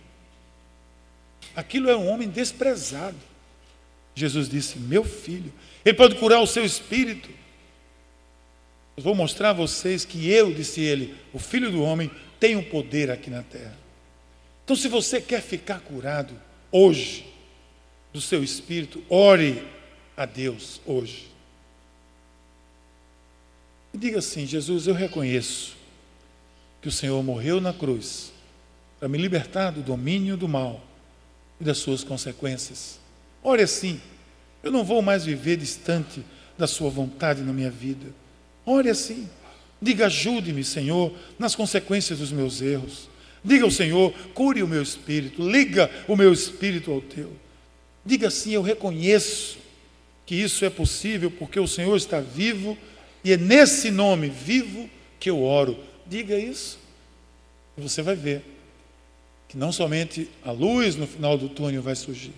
Aquilo 1.55 1.89
é 1.89 1.97
um 1.97 2.09
homem 2.09 2.29
desprezado. 2.29 3.17
Jesus 4.15 4.49
disse: 4.49 4.79
Meu 4.79 5.05
filho. 5.05 5.53
Ele 5.85 5.97
pode 5.97 6.17
curar 6.17 6.41
o 6.41 6.47
seu 6.47 6.65
espírito. 6.65 7.31
Eu 8.97 9.03
vou 9.03 9.15
mostrar 9.15 9.51
a 9.51 9.55
vocês 9.55 10.05
que 10.05 10.29
eu, 10.29 10.53
disse 10.53 10.81
ele, 10.81 11.17
o 11.33 11.39
filho 11.39 11.71
do 11.71 11.83
homem, 11.83 12.11
tenho 12.39 12.63
poder 12.63 13.11
aqui 13.11 13.29
na 13.29 13.43
terra. 13.43 13.77
Então, 14.65 14.77
se 14.77 14.87
você 14.87 15.21
quer 15.21 15.43
ficar 15.43 15.81
curado 15.81 16.35
hoje, 16.71 17.27
do 18.15 18.21
seu 18.21 18.45
espírito, 18.45 19.03
ore 19.09 19.67
a 20.17 20.25
Deus 20.25 20.81
hoje. 20.87 21.29
E 23.93 23.99
diga 23.99 24.21
assim: 24.21 24.47
Jesus, 24.47 24.87
eu 24.87 24.95
reconheço 24.95 25.74
que 26.85 26.89
o 26.89 26.93
Senhor 26.93 27.23
morreu 27.25 27.63
na 27.63 27.73
cruz 27.73 28.31
para 29.01 29.09
me 29.09 29.17
libertar 29.17 29.71
do 29.71 29.81
domínio 29.81 30.37
do 30.37 30.47
mal 30.47 30.85
e 31.59 31.65
das 31.65 31.79
suas 31.79 32.05
consequências. 32.05 33.01
Ore 33.43 33.63
assim: 33.63 33.99
eu 34.63 34.71
não 34.71 34.85
vou 34.85 35.01
mais 35.01 35.25
viver 35.25 35.57
distante 35.57 36.23
da 36.59 36.67
Sua 36.67 36.91
vontade 36.91 37.41
na 37.41 37.55
minha 37.55 37.71
vida. 37.71 38.09
Ore 38.67 38.91
assim. 38.91 39.27
Diga: 39.81 40.05
ajude-me, 40.05 40.63
Senhor, 40.63 41.11
nas 41.39 41.55
consequências 41.55 42.19
dos 42.19 42.31
meus 42.31 42.61
erros. 42.61 43.09
Diga 43.43 43.65
ao 43.65 43.71
Senhor: 43.71 44.13
cure 44.35 44.63
o 44.63 44.69
meu 44.69 44.83
espírito, 44.83 45.41
liga 45.43 45.91
o 46.07 46.15
meu 46.15 46.35
espírito 46.35 46.93
ao 46.93 47.01
teu. 47.01 47.33
Diga 48.05 48.29
assim: 48.29 48.51
eu 48.53 48.61
reconheço 48.61 49.57
que 50.27 50.35
isso 50.35 50.67
é 50.67 50.69
possível 50.69 51.31
porque 51.31 51.59
o 51.59 51.67
Senhor 51.67 51.97
está 51.97 52.21
vivo 52.21 52.77
e 53.25 53.33
é 53.33 53.39
nesse 53.39 53.91
nome 53.91 54.29
vivo 54.29 54.91
que 55.19 55.31
eu 55.31 55.43
oro 55.43 55.94
Diga 56.07 56.39
isso. 56.39 56.79
E 57.77 57.81
você 57.81 58.03
vai 58.03 58.15
ver 58.15 58.45
que 59.49 59.57
não 59.57 59.73
somente 59.73 60.31
a 60.43 60.51
luz 60.51 60.97
no 60.97 61.07
final 61.07 61.37
do 61.37 61.49
túnel 61.49 61.83
vai 61.83 61.95
surgir, 61.95 62.35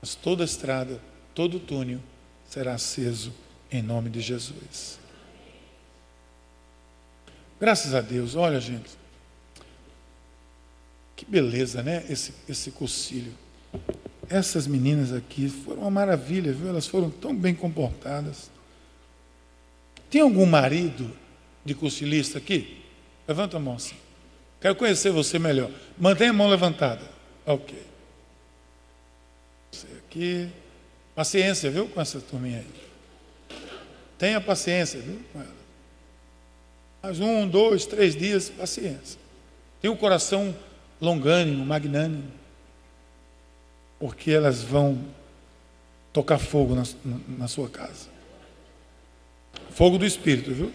mas 0.00 0.14
toda 0.14 0.42
a 0.42 0.44
estrada, 0.44 1.00
todo 1.34 1.56
o 1.56 1.60
túnel 1.60 2.00
será 2.48 2.74
aceso 2.74 3.32
em 3.70 3.82
nome 3.82 4.10
de 4.10 4.20
Jesus. 4.20 4.98
Graças 7.60 7.94
a 7.94 8.00
Deus, 8.00 8.34
olha 8.34 8.58
gente, 8.58 8.90
que 11.14 11.26
beleza, 11.26 11.82
né? 11.82 12.04
Esse, 12.08 12.32
esse 12.48 12.70
concílio. 12.70 13.34
Essas 14.28 14.66
meninas 14.66 15.12
aqui 15.12 15.48
foram 15.48 15.82
uma 15.82 15.90
maravilha, 15.90 16.52
viu? 16.52 16.68
Elas 16.68 16.86
foram 16.86 17.10
tão 17.10 17.36
bem 17.36 17.54
comportadas. 17.54 18.50
Tem 20.08 20.22
algum 20.22 20.46
marido 20.46 21.14
de 21.64 21.74
cursilista 21.74 22.38
aqui? 22.38 22.82
Levanta 23.26 23.56
a 23.56 23.60
mão 23.60 23.74
assim. 23.74 23.96
Quero 24.60 24.76
conhecer 24.76 25.10
você 25.10 25.38
melhor. 25.38 25.70
Mantenha 25.98 26.30
a 26.30 26.34
mão 26.34 26.48
levantada. 26.48 27.02
Ok. 27.46 27.78
Você 29.72 29.86
aqui. 30.06 30.48
Paciência, 31.14 31.70
viu, 31.70 31.88
com 31.88 32.00
essa 32.00 32.20
turminha 32.20 32.58
aí. 32.58 33.58
Tenha 34.18 34.40
paciência, 34.40 35.00
viu, 35.00 35.18
com 35.32 35.40
ela. 35.40 35.60
Mais 37.02 37.20
um, 37.20 37.48
dois, 37.48 37.86
três 37.86 38.14
dias, 38.14 38.50
paciência. 38.50 39.18
Tenha 39.80 39.92
um 39.92 39.96
coração 39.96 40.54
longânimo, 41.00 41.64
magnânimo. 41.64 42.30
Porque 43.98 44.30
elas 44.30 44.62
vão 44.62 45.02
tocar 46.12 46.38
fogo 46.38 46.74
na, 46.74 46.82
na, 47.38 47.48
sua 47.48 47.68
casa. 47.68 48.08
Fogo 49.70 49.98
do 49.98 50.04
Espírito, 50.04 50.52
viu? 50.52 50.72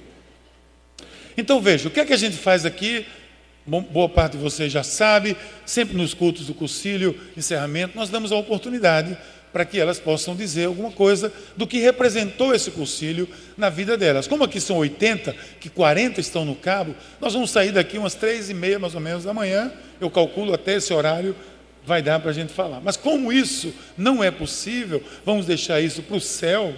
Então 1.37 1.61
veja, 1.61 1.87
o 1.87 1.91
que 1.91 1.99
é 1.99 2.05
que 2.05 2.13
a 2.13 2.17
gente 2.17 2.37
faz 2.37 2.65
aqui? 2.65 3.05
Boa 3.65 4.07
parte 4.07 4.33
de 4.33 4.37
vocês 4.37 4.71
já 4.71 4.83
sabe, 4.83 5.35
sempre 5.65 5.97
nos 5.97 6.13
cultos 6.13 6.45
do 6.45 6.53
concílio, 6.53 7.19
encerramento, 7.35 7.97
nós 7.97 8.09
damos 8.09 8.31
a 8.31 8.35
oportunidade 8.35 9.17
para 9.51 9.65
que 9.65 9.79
elas 9.79 9.99
possam 9.99 10.35
dizer 10.35 10.65
alguma 10.65 10.91
coisa 10.91 11.31
do 11.55 11.65
que 11.65 11.79
representou 11.79 12.53
esse 12.53 12.69
concílio 12.71 13.27
na 13.57 13.69
vida 13.69 13.97
delas. 13.97 14.27
Como 14.27 14.43
aqui 14.43 14.61
são 14.61 14.77
80, 14.77 15.33
que 15.59 15.69
40 15.69 16.19
estão 16.19 16.45
no 16.45 16.55
cabo, 16.55 16.93
nós 17.19 17.33
vamos 17.33 17.49
sair 17.51 17.71
daqui 17.71 17.97
umas 17.97 18.13
três 18.13 18.49
e 18.49 18.53
meia 18.53 18.77
mais 18.77 18.93
ou 18.93 19.01
menos 19.01 19.23
da 19.23 19.33
manhã, 19.33 19.71
eu 19.99 20.11
calculo 20.11 20.53
até 20.53 20.75
esse 20.75 20.93
horário 20.93 21.35
vai 21.85 22.01
dar 22.01 22.19
para 22.19 22.31
a 22.31 22.33
gente 22.33 22.51
falar. 22.51 22.81
Mas 22.83 22.97
como 22.97 23.31
isso 23.31 23.73
não 23.97 24.23
é 24.23 24.29
possível, 24.29 25.01
vamos 25.23 25.45
deixar 25.45 25.79
isso 25.79 26.01
para 26.03 26.17
o 26.17 26.21
céu, 26.21 26.73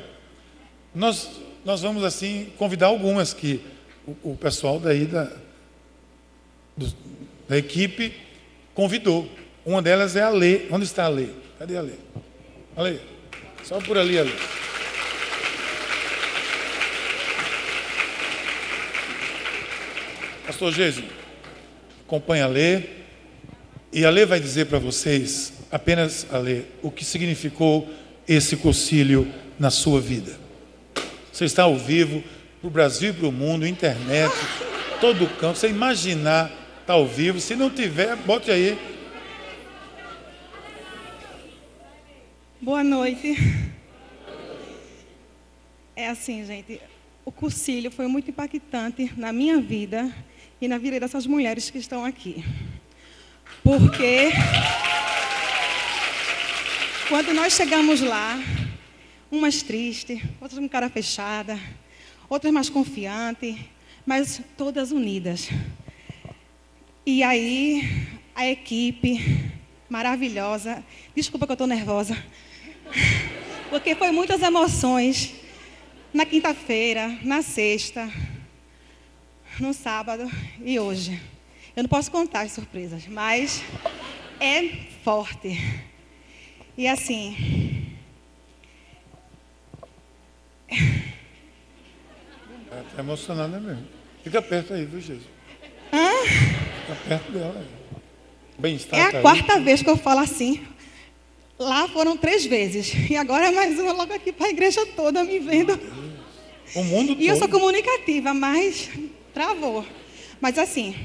nós, 0.93 1.29
nós 1.65 1.81
vamos 1.81 2.03
assim 2.03 2.47
convidar 2.57 2.87
algumas 2.87 3.33
que 3.33 3.61
o, 4.07 4.31
o 4.31 4.37
pessoal 4.37 4.79
daí 4.79 5.05
da, 5.05 5.29
do, 6.75 6.93
da 7.47 7.57
equipe 7.57 8.13
convidou. 8.73 9.29
Uma 9.65 9.81
delas 9.81 10.15
é 10.15 10.21
a 10.21 10.29
Lê. 10.29 10.61
Onde 10.71 10.85
está 10.85 11.05
a 11.05 11.09
Lê? 11.09 11.27
Cadê 11.59 11.75
a 11.75 11.81
Lê? 11.81 11.93
A 12.75 12.81
Lê. 12.81 12.97
Só 13.63 13.81
por 13.81 13.97
ali, 13.97 14.17
a 14.17 14.23
Lê. 14.23 14.31
Pastor 20.45 20.71
Gésio, 20.71 21.03
acompanha 22.05 22.45
a 22.45 22.47
Lê. 22.47 22.83
E 23.91 24.05
a 24.05 24.09
Lê 24.09 24.25
vai 24.25 24.39
dizer 24.39 24.67
para 24.67 24.79
vocês, 24.79 25.51
apenas 25.69 26.25
a 26.31 26.37
Lê, 26.37 26.61
o 26.81 26.89
que 26.89 27.03
significou 27.03 27.89
esse 28.25 28.55
concílio 28.55 29.27
na 29.59 29.69
sua 29.69 29.99
vida. 29.99 30.37
Você 31.33 31.45
está 31.45 31.63
ao 31.63 31.77
vivo 31.77 32.23
para 32.59 32.67
o 32.67 32.71
Brasil 32.71 33.11
e 33.11 33.13
para 33.13 33.27
o 33.27 33.31
mundo, 33.31 33.67
internet, 33.67 34.33
todo 34.99 35.25
o 35.25 35.29
campo. 35.29 35.57
Você 35.57 35.69
imaginar 35.69 36.51
tá 36.85 36.93
ao 36.93 37.05
vivo, 37.05 37.39
se 37.39 37.55
não 37.55 37.69
tiver, 37.69 38.15
bote 38.15 38.49
aí. 38.49 38.77
Boa 42.61 42.83
noite. 42.83 43.35
É 45.95 46.07
assim, 46.07 46.45
gente. 46.45 46.81
O 47.25 47.31
cursilho 47.31 47.91
foi 47.91 48.07
muito 48.07 48.29
impactante 48.31 49.11
na 49.17 49.33
minha 49.33 49.59
vida 49.59 50.11
e 50.61 50.67
na 50.67 50.77
vida 50.77 50.99
dessas 50.99 51.27
mulheres 51.27 51.69
que 51.69 51.77
estão 51.77 52.05
aqui. 52.05 52.43
Porque 53.63 54.31
quando 57.09 57.33
nós 57.33 57.53
chegamos 57.53 58.01
lá, 58.01 58.41
umas 59.29 59.61
tristes, 59.61 60.21
outras 60.39 60.59
com 60.59 60.69
cara 60.69 60.89
fechada, 60.89 61.59
outras 62.29 62.53
mais 62.53 62.69
confiantes, 62.69 63.55
mas 64.05 64.41
todas 64.57 64.91
unidas. 64.91 65.49
E 67.05 67.23
aí, 67.23 67.81
a 68.35 68.47
equipe 68.47 69.53
maravilhosa, 69.89 70.83
desculpa 71.15 71.45
que 71.45 71.51
eu 71.51 71.55
estou 71.55 71.67
nervosa, 71.67 72.17
porque 73.69 73.95
foi 73.95 74.11
muitas 74.11 74.41
emoções 74.41 75.33
na 76.13 76.25
quinta-feira, 76.25 77.17
na 77.23 77.41
sexta, 77.41 78.11
no 79.59 79.73
sábado 79.73 80.29
e 80.63 80.79
hoje. 80.79 81.19
Eu 81.75 81.83
não 81.83 81.89
posso 81.89 82.11
contar 82.11 82.41
as 82.41 82.51
surpresas, 82.51 83.07
mas 83.07 83.61
é 84.39 84.67
forte. 85.03 85.57
E 86.77 86.87
assim. 86.87 87.95
É 92.95 92.99
emocionante 92.99 93.51
né, 93.51 93.59
mesmo. 93.59 93.87
Fica 94.23 94.41
perto 94.41 94.73
aí, 94.73 94.85
viu, 94.85 94.99
Jesus? 94.99 95.25
Hã? 95.91 96.11
Fica 96.25 96.95
perto 97.07 97.31
dela. 97.31 97.65
Bem-estar. 98.57 98.99
É 98.99 99.03
a 99.03 99.11
tá 99.11 99.21
quarta 99.21 99.53
aí. 99.53 99.63
vez 99.63 99.81
que 99.81 99.89
eu 99.89 99.97
falo 99.97 100.19
assim. 100.19 100.65
Lá 101.57 101.87
foram 101.87 102.15
três 102.17 102.45
vezes. 102.45 102.93
E 103.09 103.15
agora 103.15 103.47
é 103.47 103.51
mais 103.51 103.79
uma 103.79 103.93
logo 103.93 104.13
aqui 104.13 104.31
para 104.31 104.47
a 104.47 104.49
igreja 104.49 104.85
toda 104.95 105.23
me 105.23 105.39
vendo. 105.39 105.79
O 106.75 106.83
mundo 106.83 107.09
todo. 107.09 107.21
E 107.21 107.27
eu 107.27 107.35
sou 107.35 107.47
comunicativa, 107.47 108.33
mas 108.33 108.89
travou. 109.33 109.85
Mas 110.39 110.57
assim, 110.57 110.95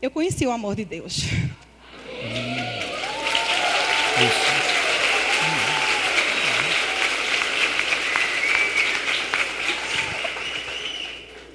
eu 0.00 0.10
conheci 0.10 0.46
o 0.46 0.50
amor 0.50 0.76
de 0.76 0.84
Deus. 0.84 1.24
Isso. 4.14 4.43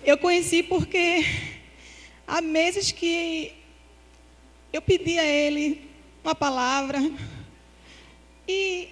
Eu 0.03 0.17
conheci 0.17 0.63
porque 0.63 1.25
há 2.27 2.41
meses 2.41 2.91
que 2.91 3.53
eu 4.71 4.81
pedi 4.81 5.17
a 5.17 5.25
ele 5.25 5.81
uma 6.23 6.35
palavra 6.35 6.99
e 8.47 8.89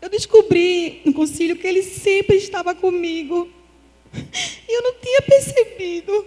eu 0.00 0.08
descobri 0.08 1.02
no 1.04 1.12
concílio 1.12 1.56
que 1.56 1.66
ele 1.66 1.82
sempre 1.82 2.36
estava 2.36 2.74
comigo. 2.74 3.50
E 4.68 4.76
eu 4.76 4.82
não 4.82 4.94
tinha 5.00 5.22
percebido. 5.22 6.26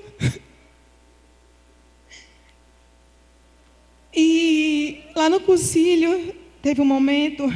E 4.13 5.03
lá 5.15 5.29
no 5.29 5.39
concílio 5.39 6.35
teve 6.61 6.81
um 6.81 6.85
momento 6.85 7.47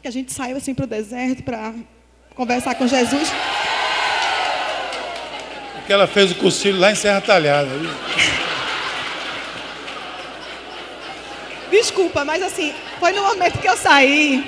que 0.00 0.08
a 0.08 0.10
gente 0.10 0.32
saiu 0.32 0.56
assim 0.56 0.74
para 0.74 0.84
o 0.84 0.88
deserto 0.88 1.42
para 1.42 1.74
conversar 2.34 2.74
com 2.76 2.86
Jesus. 2.86 3.28
Porque 5.88 5.94
ela 5.94 6.06
fez 6.06 6.32
o 6.32 6.34
concílio 6.34 6.78
lá 6.78 6.92
em 6.92 6.94
Serra 6.94 7.22
Talhada. 7.22 7.70
Desculpa, 11.70 12.26
mas 12.26 12.42
assim, 12.42 12.74
foi 13.00 13.12
no 13.12 13.22
momento 13.22 13.58
que 13.58 13.66
eu 13.66 13.74
saí 13.74 14.44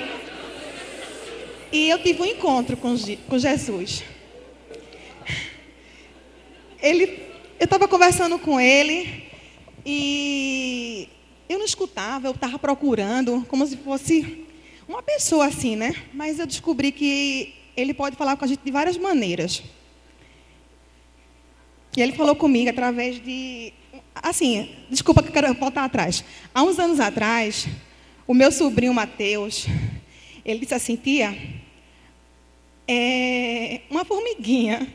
e 1.71 1.89
eu 1.89 1.97
tive 1.97 2.21
um 2.21 2.25
encontro 2.25 2.77
com, 2.77 2.95
com 3.27 3.39
Jesus. 3.39 4.03
Ele, 6.79 7.05
eu 7.59 7.63
estava 7.63 7.87
conversando 7.87 8.37
com 8.37 8.61
ele 8.61 9.27
e 9.83 11.09
eu 11.49 11.57
não 11.57 11.65
escutava, 11.65 12.27
eu 12.27 12.33
estava 12.33 12.59
procurando, 12.59 13.43
como 13.49 13.65
se 13.65 13.77
fosse 13.77 14.45
uma 14.87 15.01
pessoa 15.01 15.47
assim, 15.47 15.75
né? 15.75 15.95
Mas 16.13 16.37
eu 16.37 16.45
descobri 16.45 16.91
que 16.91 17.55
ele 17.75 17.95
pode 17.95 18.15
falar 18.15 18.37
com 18.37 18.45
a 18.45 18.47
gente 18.47 18.61
de 18.63 18.69
várias 18.69 18.95
maneiras. 18.95 19.63
E 21.95 22.01
ele 22.01 22.13
falou 22.13 22.35
comigo 22.35 22.69
através 22.69 23.21
de. 23.21 23.73
Assim, 24.15 24.69
desculpa 24.89 25.21
que 25.21 25.29
eu 25.29 25.33
quero 25.33 25.53
voltar 25.53 25.83
atrás. 25.83 26.23
Há 26.53 26.63
uns 26.63 26.79
anos 26.79 26.99
atrás, 26.99 27.67
o 28.25 28.33
meu 28.33 28.51
sobrinho 28.51 28.93
Mateus, 28.93 29.65
ele 30.45 30.59
disse 30.59 30.73
assim: 30.73 30.95
tia, 30.95 31.37
é 32.87 33.81
uma 33.89 34.05
formiguinha. 34.05 34.87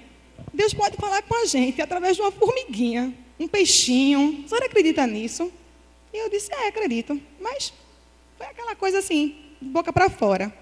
Deus 0.52 0.72
pode 0.72 0.96
falar 0.96 1.22
com 1.22 1.34
a 1.42 1.44
gente 1.44 1.82
através 1.82 2.16
de 2.16 2.22
uma 2.22 2.32
formiguinha, 2.32 3.12
um 3.38 3.46
peixinho. 3.46 4.42
A 4.44 4.48
senhora 4.48 4.66
acredita 4.66 5.06
nisso? 5.06 5.52
E 6.12 6.16
eu 6.16 6.30
disse: 6.30 6.52
é, 6.52 6.68
acredito. 6.68 7.20
Mas 7.40 7.72
foi 8.38 8.46
aquela 8.46 8.74
coisa 8.74 8.98
assim, 8.98 9.36
de 9.60 9.68
boca 9.68 9.92
para 9.92 10.08
fora. 10.08 10.52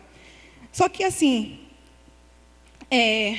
Só 0.72 0.88
que 0.88 1.04
assim, 1.04 1.60
é, 2.90 3.38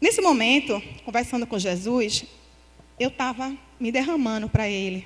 nesse 0.00 0.20
momento, 0.20 0.82
conversando 1.04 1.46
com 1.46 1.58
Jesus, 1.58 2.24
eu 2.98 3.08
estava 3.08 3.56
me 3.78 3.90
derramando 3.90 4.48
para 4.48 4.68
Ele, 4.68 5.04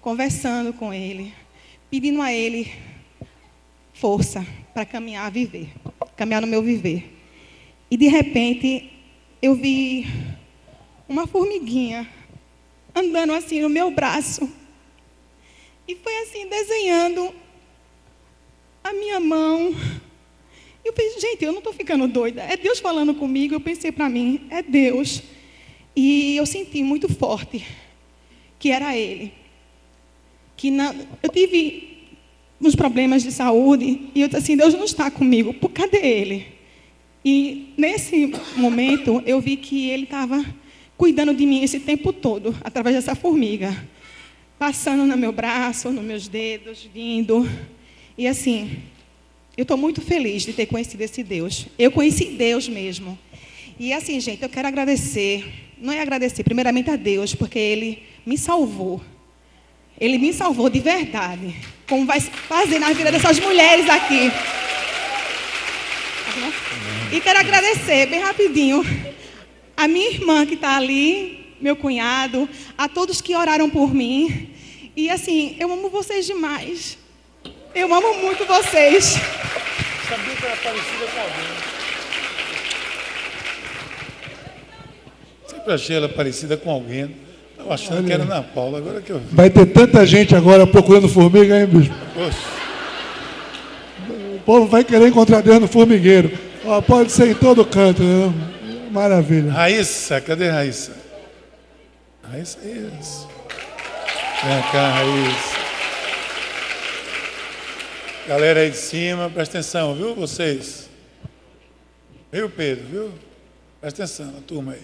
conversando 0.00 0.72
com 0.72 0.92
Ele, 0.92 1.34
pedindo 1.90 2.20
a 2.22 2.32
Ele 2.32 2.72
força 3.92 4.46
para 4.72 4.84
caminhar, 4.84 5.30
viver, 5.30 5.68
caminhar 6.16 6.40
no 6.40 6.46
meu 6.46 6.62
viver. 6.62 7.18
E 7.90 7.96
de 7.96 8.08
repente, 8.08 8.92
eu 9.42 9.54
vi 9.54 10.06
uma 11.08 11.26
formiguinha 11.26 12.08
andando 12.94 13.32
assim 13.32 13.60
no 13.60 13.68
meu 13.68 13.90
braço. 13.90 14.50
E 15.88 15.96
foi 15.96 16.16
assim, 16.18 16.46
desenhando 16.48 17.34
a 18.84 18.92
minha 18.92 19.18
mão. 19.18 19.74
Eu 20.84 20.92
pensei, 20.92 21.20
gente, 21.20 21.44
eu 21.44 21.52
não 21.52 21.58
estou 21.58 21.72
ficando 21.72 22.08
doida. 22.08 22.42
É 22.42 22.56
Deus 22.56 22.78
falando 22.78 23.14
comigo. 23.14 23.54
Eu 23.54 23.60
pensei 23.60 23.92
para 23.92 24.08
mim, 24.08 24.46
é 24.50 24.62
Deus. 24.62 25.22
E 25.94 26.36
eu 26.36 26.46
senti 26.46 26.82
muito 26.82 27.12
forte 27.12 27.66
que 28.58 28.70
era 28.70 28.96
Ele. 28.96 29.32
Que 30.56 30.70
na, 30.70 30.94
eu 31.22 31.30
tive 31.30 31.90
uns 32.60 32.74
problemas 32.74 33.22
de 33.22 33.32
saúde 33.32 34.10
e 34.14 34.20
eu 34.20 34.28
disse 34.28 34.38
assim, 34.38 34.56
Deus 34.56 34.74
não 34.74 34.84
está 34.84 35.10
comigo. 35.10 35.54
Por 35.54 35.70
cadê 35.70 35.98
Ele? 35.98 36.46
E 37.24 37.72
nesse 37.76 38.32
momento 38.56 39.22
eu 39.26 39.40
vi 39.40 39.56
que 39.56 39.90
Ele 39.90 40.04
estava 40.04 40.44
cuidando 40.96 41.34
de 41.34 41.46
mim 41.46 41.62
esse 41.62 41.80
tempo 41.80 42.12
todo, 42.12 42.54
através 42.62 42.94
dessa 42.94 43.14
formiga. 43.14 43.74
Passando 44.58 45.06
no 45.06 45.16
meu 45.16 45.32
braço, 45.32 45.90
nos 45.90 46.04
meus 46.04 46.28
dedos, 46.28 46.88
vindo. 46.92 47.48
E 48.16 48.26
assim, 48.26 48.82
eu 49.60 49.62
estou 49.62 49.76
muito 49.76 50.00
feliz 50.00 50.42
de 50.42 50.54
ter 50.54 50.64
conhecido 50.64 51.02
esse 51.02 51.22
Deus. 51.22 51.66
Eu 51.78 51.90
conheci 51.90 52.30
Deus 52.30 52.66
mesmo. 52.66 53.18
E 53.78 53.92
assim, 53.92 54.18
gente, 54.18 54.42
eu 54.42 54.48
quero 54.48 54.66
agradecer. 54.66 55.44
Não 55.76 55.92
é 55.92 56.00
agradecer, 56.00 56.42
primeiramente 56.42 56.88
a 56.88 56.96
Deus, 56.96 57.34
porque 57.34 57.58
Ele 57.58 58.02
me 58.24 58.38
salvou. 58.38 59.02
Ele 60.00 60.16
me 60.16 60.32
salvou 60.32 60.70
de 60.70 60.80
verdade. 60.80 61.54
Como 61.86 62.06
vai 62.06 62.20
fazer 62.20 62.78
na 62.78 62.90
vida 62.94 63.12
dessas 63.12 63.38
mulheres 63.38 63.86
aqui. 63.90 64.32
E 67.12 67.20
quero 67.20 67.40
agradecer, 67.40 68.06
bem 68.06 68.20
rapidinho, 68.20 68.82
a 69.76 69.86
minha 69.86 70.08
irmã 70.08 70.46
que 70.46 70.54
está 70.54 70.74
ali, 70.74 71.54
meu 71.60 71.76
cunhado, 71.76 72.48
a 72.78 72.88
todos 72.88 73.20
que 73.20 73.36
oraram 73.36 73.68
por 73.68 73.94
mim. 73.94 74.48
E 74.96 75.10
assim, 75.10 75.54
eu 75.60 75.70
amo 75.70 75.90
vocês 75.90 76.24
demais. 76.24 76.99
Eu 77.74 77.92
amo 77.94 78.14
muito 78.14 78.44
vocês. 78.44 79.16
Sabia 80.08 80.34
que 80.34 80.44
era 80.44 80.56
parecida 80.56 81.06
com 81.14 81.20
alguém. 81.20 81.46
Sempre 85.46 85.72
achei 85.72 85.96
ela 85.96 86.08
parecida 86.08 86.56
com 86.56 86.70
alguém. 86.70 87.16
Estava 87.52 87.74
achando 87.74 87.98
Olha. 87.98 88.06
que 88.06 88.12
era 88.12 88.22
Ana 88.24 88.42
Paula, 88.42 88.78
agora 88.78 89.00
que 89.00 89.10
eu 89.10 89.18
vi. 89.18 89.26
Vai 89.34 89.50
ter 89.50 89.66
tanta 89.66 90.04
gente 90.04 90.34
agora 90.34 90.66
procurando 90.66 91.08
formiga, 91.08 91.60
hein, 91.60 91.66
bicho? 91.66 91.92
Poxa. 92.14 92.38
O 94.34 94.38
povo 94.40 94.66
vai 94.66 94.82
querer 94.82 95.06
encontrar 95.08 95.42
Deus 95.42 95.60
no 95.60 95.68
formigueiro. 95.68 96.32
Ó, 96.64 96.80
pode 96.80 97.12
ser 97.12 97.28
em 97.28 97.34
todo 97.34 97.64
canto, 97.64 98.02
né? 98.02 98.32
Maravilha. 98.90 99.52
Raíssa, 99.52 100.20
cadê 100.20 100.48
Raíssa? 100.48 100.92
Raíssa, 102.28 102.58
isso. 102.64 103.28
Vem 104.42 104.62
cá, 104.72 104.88
Raíssa. 104.90 105.59
Galera 108.30 108.60
aí 108.60 108.70
de 108.70 108.76
cima, 108.76 109.28
presta 109.28 109.58
atenção, 109.58 109.92
viu, 109.92 110.14
vocês? 110.14 110.88
Viu, 112.30 112.48
Pedro, 112.48 112.84
viu? 112.86 113.14
Presta 113.80 114.04
atenção, 114.04 114.38
a 114.38 114.40
turma 114.40 114.74
aí. 114.74 114.82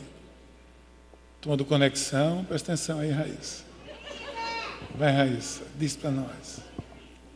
Turma 1.41 1.57
do 1.57 1.65
Conexão, 1.65 2.45
presta 2.45 2.73
atenção 2.73 2.99
aí, 2.99 3.13
Raíssa. 3.13 3.65
Vai, 4.97 5.13
Raíssa, 5.13 5.63
diz 5.79 5.95
para 5.95 6.11
nós. 6.11 6.59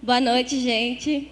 Boa 0.03 0.21
noite, 0.21 0.59
gente. 0.59 1.31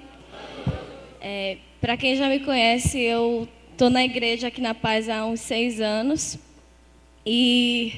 É, 1.21 1.57
para 1.81 1.97
quem 1.97 2.14
já 2.14 2.29
me 2.29 2.38
conhece, 2.38 3.01
eu 3.01 3.49
estou 3.73 3.91
na 3.91 4.05
igreja 4.05 4.47
aqui 4.47 4.61
na 4.61 4.75
Paz 4.75 5.09
há 5.09 5.27
uns 5.27 5.41
seis 5.41 5.81
anos. 5.81 6.38
E 7.27 7.95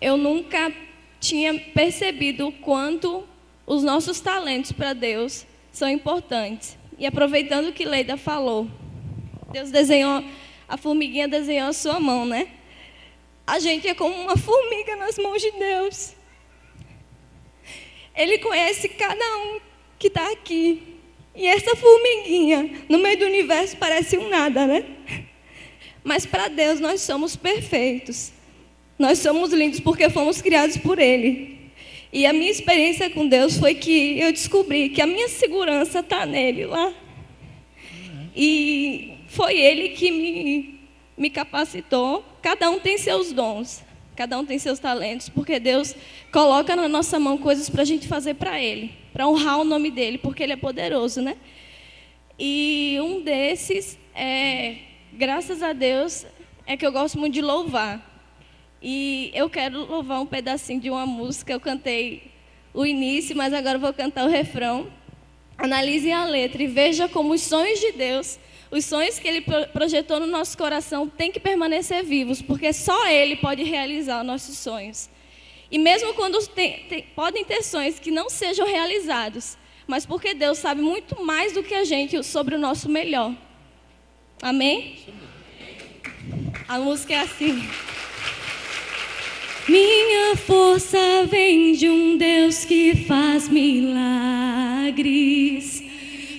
eu 0.00 0.16
nunca 0.16 0.72
tinha 1.20 1.56
percebido 1.72 2.48
o 2.48 2.52
quanto 2.52 3.24
os 3.66 3.82
nossos 3.82 4.20
talentos 4.20 4.70
para 4.70 4.92
Deus 4.92 5.44
são 5.72 5.88
importantes. 5.88 6.78
E 6.98 7.04
aproveitando 7.04 7.68
o 7.68 7.72
que 7.72 7.84
Leida 7.84 8.16
falou, 8.16 8.70
Deus 9.52 9.70
desenhou, 9.70 10.24
a 10.68 10.76
formiguinha 10.76 11.28
desenhou 11.28 11.68
a 11.68 11.72
sua 11.72 11.98
mão, 11.98 12.24
né? 12.24 12.48
A 13.46 13.58
gente 13.58 13.86
é 13.86 13.94
como 13.94 14.14
uma 14.14 14.36
formiga 14.36 14.96
nas 14.96 15.18
mãos 15.18 15.42
de 15.42 15.50
Deus. 15.50 16.14
Ele 18.14 18.38
conhece 18.38 18.88
cada 18.88 19.24
um 19.38 19.60
que 19.98 20.06
está 20.06 20.30
aqui. 20.32 20.96
E 21.34 21.46
essa 21.46 21.76
formiguinha, 21.76 22.84
no 22.88 22.98
meio 22.98 23.18
do 23.18 23.26
universo, 23.26 23.76
parece 23.76 24.16
um 24.16 24.28
nada, 24.28 24.66
né? 24.66 24.84
Mas 26.02 26.24
para 26.24 26.48
Deus 26.48 26.80
nós 26.80 27.02
somos 27.02 27.36
perfeitos. 27.36 28.32
Nós 28.98 29.18
somos 29.18 29.52
lindos 29.52 29.80
porque 29.80 30.08
fomos 30.08 30.40
criados 30.40 30.76
por 30.78 30.98
Ele. 30.98 31.55
E 32.16 32.24
a 32.24 32.32
minha 32.32 32.50
experiência 32.50 33.10
com 33.10 33.28
Deus 33.28 33.58
foi 33.58 33.74
que 33.74 34.18
eu 34.18 34.32
descobri 34.32 34.88
que 34.88 35.02
a 35.02 35.06
minha 35.06 35.28
segurança 35.28 36.00
está 36.00 36.24
nele 36.24 36.64
lá. 36.64 36.90
E 38.34 39.18
foi 39.28 39.60
ele 39.60 39.90
que 39.90 40.10
me, 40.10 40.80
me 41.14 41.28
capacitou. 41.28 42.24
Cada 42.40 42.70
um 42.70 42.80
tem 42.80 42.96
seus 42.96 43.34
dons, 43.34 43.84
cada 44.16 44.38
um 44.38 44.46
tem 44.46 44.58
seus 44.58 44.78
talentos, 44.78 45.28
porque 45.28 45.60
Deus 45.60 45.94
coloca 46.32 46.74
na 46.74 46.88
nossa 46.88 47.20
mão 47.20 47.36
coisas 47.36 47.68
para 47.68 47.82
a 47.82 47.84
gente 47.84 48.08
fazer 48.08 48.32
para 48.32 48.58
Ele, 48.62 48.92
para 49.12 49.28
honrar 49.28 49.60
o 49.60 49.64
nome 49.64 49.90
dele, 49.90 50.16
porque 50.16 50.42
Ele 50.42 50.54
é 50.54 50.56
poderoso, 50.56 51.20
né? 51.20 51.36
E 52.38 52.96
um 53.02 53.20
desses, 53.20 53.98
é, 54.14 54.76
graças 55.12 55.62
a 55.62 55.74
Deus, 55.74 56.24
é 56.66 56.78
que 56.78 56.86
eu 56.86 56.92
gosto 56.92 57.18
muito 57.18 57.34
de 57.34 57.42
louvar. 57.42 58.05
E 58.88 59.32
eu 59.34 59.50
quero 59.50 59.84
louvar 59.84 60.20
um 60.20 60.26
pedacinho 60.26 60.80
de 60.80 60.88
uma 60.88 61.04
música. 61.04 61.52
Eu 61.52 61.58
cantei 61.58 62.30
o 62.72 62.86
início, 62.86 63.36
mas 63.36 63.52
agora 63.52 63.76
vou 63.78 63.92
cantar 63.92 64.24
o 64.24 64.28
refrão. 64.28 64.88
Analise 65.58 66.12
a 66.12 66.24
letra 66.24 66.62
e 66.62 66.68
veja 66.68 67.08
como 67.08 67.32
os 67.32 67.40
sonhos 67.40 67.80
de 67.80 67.90
Deus 67.92 68.38
Os 68.70 68.84
sonhos 68.84 69.18
que 69.18 69.26
Ele 69.26 69.44
projetou 69.72 70.20
no 70.20 70.26
nosso 70.28 70.56
coração 70.56 71.08
têm 71.08 71.32
que 71.32 71.40
permanecer 71.40 72.04
vivos, 72.04 72.40
porque 72.40 72.72
só 72.72 73.08
Ele 73.08 73.34
pode 73.34 73.64
realizar 73.64 74.20
os 74.20 74.26
nossos 74.26 74.56
sonhos. 74.56 75.10
E 75.68 75.78
mesmo 75.78 76.14
quando 76.14 76.38
tem, 76.46 76.84
tem, 76.88 77.02
podem 77.16 77.44
ter 77.44 77.64
sonhos 77.64 77.98
que 77.98 78.12
não 78.12 78.30
sejam 78.30 78.68
realizados, 78.68 79.58
mas 79.84 80.06
porque 80.06 80.32
Deus 80.32 80.58
sabe 80.58 80.80
muito 80.80 81.24
mais 81.24 81.52
do 81.52 81.62
que 81.64 81.74
a 81.74 81.82
gente 81.82 82.22
sobre 82.22 82.54
o 82.54 82.58
nosso 82.58 82.88
melhor. 82.88 83.34
Amém? 84.40 84.96
A 86.68 86.78
música 86.78 87.14
é 87.14 87.20
assim. 87.22 87.68
Minha 89.68 90.36
força 90.36 91.26
vem 91.28 91.72
de 91.72 91.88
um 91.88 92.16
Deus 92.16 92.64
que 92.64 92.94
faz 92.94 93.48
milagres. 93.48 93.96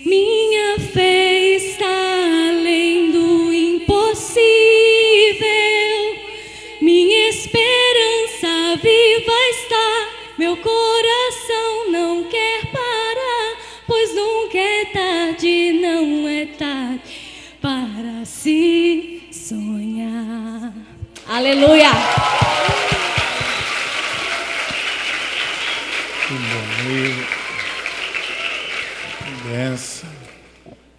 Minha 0.06 0.80
fé 0.80 1.56
está 1.56 1.97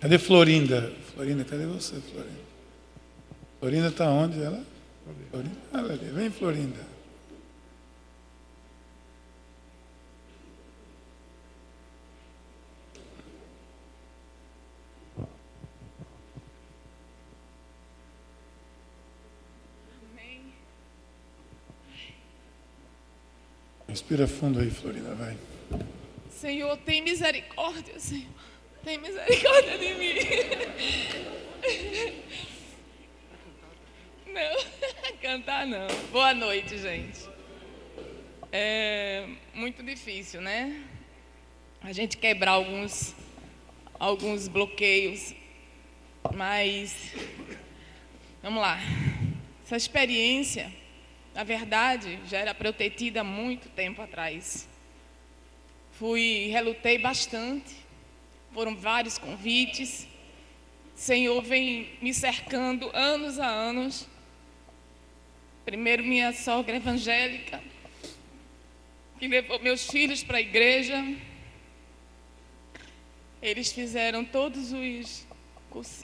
Cadê 0.09 0.19
Florinda? 0.19 0.91
Florinda, 1.13 1.45
cadê 1.45 1.67
você, 1.67 1.97
Florinda? 2.01 2.41
Florinda 3.61 3.89
está 3.89 4.09
onde 4.09 4.43
ela? 4.43 4.65
Florinda, 5.31 5.57
olha 5.75 5.93
ali. 5.93 6.11
Vem, 6.13 6.31
Florinda. 6.31 6.81
Respira 23.87 24.27
fundo 24.27 24.59
aí, 24.59 24.71
Florinda, 24.71 25.15
vai. 25.15 25.37
Senhor, 26.31 26.75
tem 26.79 27.03
misericórdia, 27.03 28.01
Senhor. 28.01 28.39
Tem 28.89 28.97
misericórdia 28.97 29.77
de 29.77 29.95
mim. 29.97 30.15
Não, 34.29 34.65
cantar 35.21 35.67
não. 35.67 35.87
Boa 36.11 36.33
noite, 36.33 36.79
gente. 36.79 37.29
É 38.51 39.29
muito 39.53 39.83
difícil, 39.83 40.41
né? 40.41 40.83
A 41.83 41.93
gente 41.93 42.17
quebrar 42.17 42.53
alguns, 42.53 43.15
alguns 44.01 44.49
bloqueios. 44.49 45.35
Mas, 46.35 47.13
vamos 48.43 48.63
lá. 48.63 48.79
Essa 49.67 49.77
experiência 49.77 50.73
na 51.35 51.45
verdade, 51.45 52.19
já 52.27 52.39
era 52.39 52.57
tido 52.97 53.19
há 53.19 53.25
muito 53.25 53.69
tempo 53.69 54.01
atrás. 54.01 54.67
Fui, 55.93 56.49
relutei 56.51 56.97
bastante. 56.97 57.88
Foram 58.59 58.75
vários 58.75 59.19
convites. 59.19 60.05
Senhor 60.93 61.41
vem 61.43 61.91
me 62.03 62.13
cercando 62.13 62.91
anos 62.93 63.39
a 63.39 63.47
anos. 63.47 64.09
Primeiro 65.65 66.03
minha 66.03 66.33
sogra 66.33 66.75
evangélica, 66.75 67.63
que 69.17 69.29
levou 69.29 69.61
meus 69.61 69.87
filhos 69.87 70.25
para 70.25 70.39
a 70.39 70.41
igreja. 70.41 70.97
Eles 73.41 73.71
fizeram 73.71 74.25
todos 74.25 74.73
os 74.73 75.25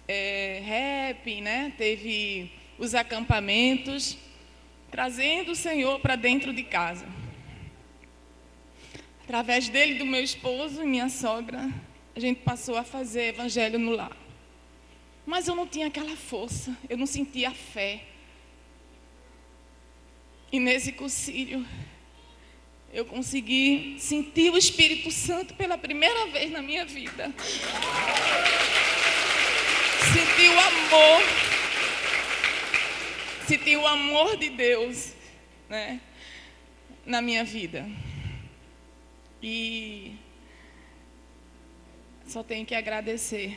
é, 0.06 0.62
rap, 0.64 1.40
né? 1.40 1.72
Teve 1.76 2.52
os 2.78 2.94
acampamentos 2.94 4.16
trazendo 4.92 5.50
o 5.50 5.56
Senhor 5.56 5.98
para 5.98 6.14
dentro 6.14 6.52
de 6.52 6.62
casa. 6.62 7.08
Através 9.24 9.68
dele, 9.68 9.98
do 9.98 10.06
meu 10.06 10.22
esposo 10.22 10.84
e 10.84 10.86
minha 10.86 11.08
sogra, 11.08 11.68
a 12.14 12.20
gente 12.20 12.40
passou 12.40 12.76
a 12.76 12.84
fazer 12.84 13.28
evangelho 13.28 13.78
no 13.78 13.92
lar. 13.92 14.16
Mas 15.26 15.48
eu 15.48 15.54
não 15.54 15.66
tinha 15.66 15.86
aquela 15.86 16.16
força, 16.16 16.76
eu 16.88 16.96
não 16.96 17.06
sentia 17.06 17.48
a 17.48 17.54
fé. 17.54 18.04
E 20.52 20.60
nesse 20.60 20.92
concílio, 20.92 21.66
eu 22.92 23.04
consegui 23.04 23.96
sentir 23.98 24.50
o 24.52 24.58
Espírito 24.58 25.10
Santo 25.10 25.54
pela 25.54 25.76
primeira 25.76 26.26
vez 26.26 26.50
na 26.50 26.62
minha 26.62 26.84
vida. 26.84 27.32
Senti 30.12 30.48
o 30.48 30.60
amor 30.60 31.22
senti 33.46 33.76
o 33.76 33.86
amor 33.86 34.36
de 34.36 34.48
Deus 34.48 35.12
né, 35.68 36.00
na 37.04 37.20
minha 37.20 37.44
vida. 37.44 37.86
E 39.42 40.16
só 42.34 42.42
tenho 42.42 42.66
que 42.66 42.74
agradecer 42.74 43.56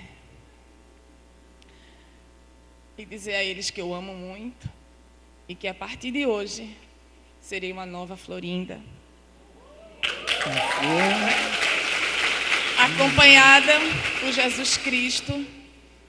e 2.96 3.04
dizer 3.04 3.34
a 3.34 3.44
eles 3.44 3.72
que 3.72 3.82
eu 3.82 3.92
amo 3.92 4.14
muito 4.14 4.70
e 5.50 5.56
que 5.56 5.68
a 5.68 5.74
partir 5.74 6.12
de 6.12 6.28
hoje 6.28 6.78
serei 7.42 7.72
uma 7.72 7.88
nova 7.88 8.16
Florinda. 8.16 8.80
Acompanhada 12.78 13.74
por 14.20 14.32
Jesus 14.32 14.78
Cristo, 14.78 15.44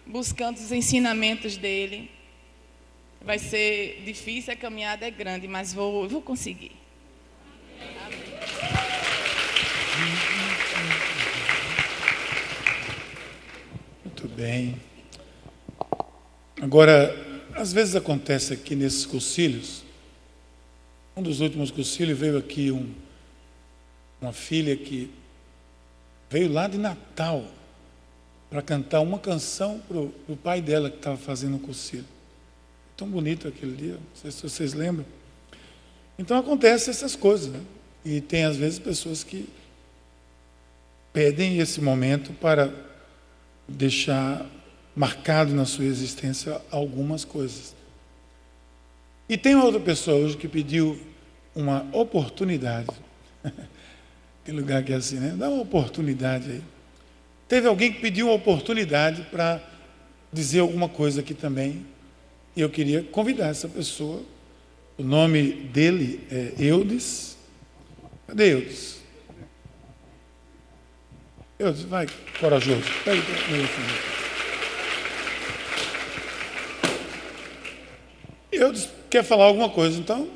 buscando 0.05 0.59
os 0.59 0.71
ensinamentos 0.71 1.57
dele 1.57 2.11
Vai 3.23 3.39
ser 3.39 4.03
difícil, 4.05 4.53
a 4.53 4.57
caminhada 4.57 5.07
é 5.07 5.11
grande, 5.11 5.49
mas 5.49 5.73
vou, 5.73 6.07
vou 6.07 6.23
conseguir. 6.23 6.73
Muito 8.11 8.28
bem. 14.39 14.81
Agora, 16.63 17.13
às 17.57 17.73
vezes 17.73 17.97
acontece 17.97 18.53
aqui 18.53 18.77
nesses 18.77 19.05
concílios, 19.05 19.83
um 21.17 21.23
dos 21.23 21.41
últimos 21.41 21.73
concílios 21.73 22.17
veio 22.17 22.39
aqui 22.39 22.71
um, 22.71 22.95
uma 24.21 24.33
filha 24.33 24.77
que 24.77 25.11
veio 26.31 26.53
lá 26.53 26.69
de 26.69 26.79
Natal 26.79 27.45
para 28.49 28.63
cantar 28.63 29.01
uma 29.01 29.19
canção 29.19 29.81
para 29.81 29.99
o 29.99 30.37
pai 30.41 30.63
dela 30.63 30.89
que 30.89 30.99
estava 30.99 31.17
fazendo 31.17 31.57
o 31.57 31.61
concílio. 31.61 32.07
Tão 32.97 33.09
bonito 33.09 33.49
aquele 33.49 33.75
dia, 33.75 33.95
não 33.95 34.15
sei 34.15 34.31
se 34.31 34.41
vocês 34.41 34.73
lembram. 34.73 35.05
Então 36.17 36.39
acontecem 36.39 36.93
essas 36.93 37.17
coisas, 37.17 37.49
né? 37.49 37.61
E 38.05 38.21
tem 38.21 38.45
às 38.45 38.57
vezes 38.57 38.79
pessoas 38.79 39.25
que 39.25 39.49
pedem 41.13 41.59
esse 41.59 41.81
momento 41.81 42.33
para 42.35 42.88
deixar 43.69 44.47
marcado 44.97 45.55
na 45.55 45.65
sua 45.65 45.85
existência 45.85 46.61
algumas 46.71 47.25
coisas. 47.25 47.75
E 49.29 49.37
tem 49.37 49.55
outra 49.55 49.79
pessoa 49.79 50.17
hoje 50.17 50.37
que 50.37 50.49
pediu 50.49 50.99
uma 51.55 51.87
oportunidade. 51.93 52.89
Tem 54.45 54.55
lugar 54.55 54.83
que 54.83 54.95
é 54.95 54.97
assim, 54.97 55.17
né? 55.17 55.35
Dá 55.37 55.51
uma 55.51 55.61
oportunidade 55.61 56.51
aí. 56.51 56.63
Teve 57.47 57.69
alguém 57.69 57.93
que 57.93 58.01
pediu 58.01 58.29
uma 58.29 58.35
oportunidade 58.35 59.23
para 59.31 59.63
dizer 60.33 60.61
alguma 60.61 60.89
coisa 60.89 61.21
aqui 61.21 61.35
também. 61.35 61.85
E 62.57 62.61
eu 62.63 62.71
queria 62.71 63.03
convidar 63.03 63.49
essa 63.49 63.69
pessoa. 63.69 64.23
O 64.97 65.03
nome 65.03 65.53
dele 65.53 66.27
é 66.31 66.55
Eudes. 66.59 67.37
Cadê 68.27 68.55
Eudes? 68.55 68.98
Eudes, 71.59 71.83
vai, 71.83 72.07
corajoso. 72.39 72.85
Pega 73.05 73.17
microfone. 73.17 73.89
Eudes 78.53 78.89
quer 79.11 79.25
falar 79.25 79.47
alguma 79.47 79.69
coisa, 79.69 79.99
então? 79.99 80.29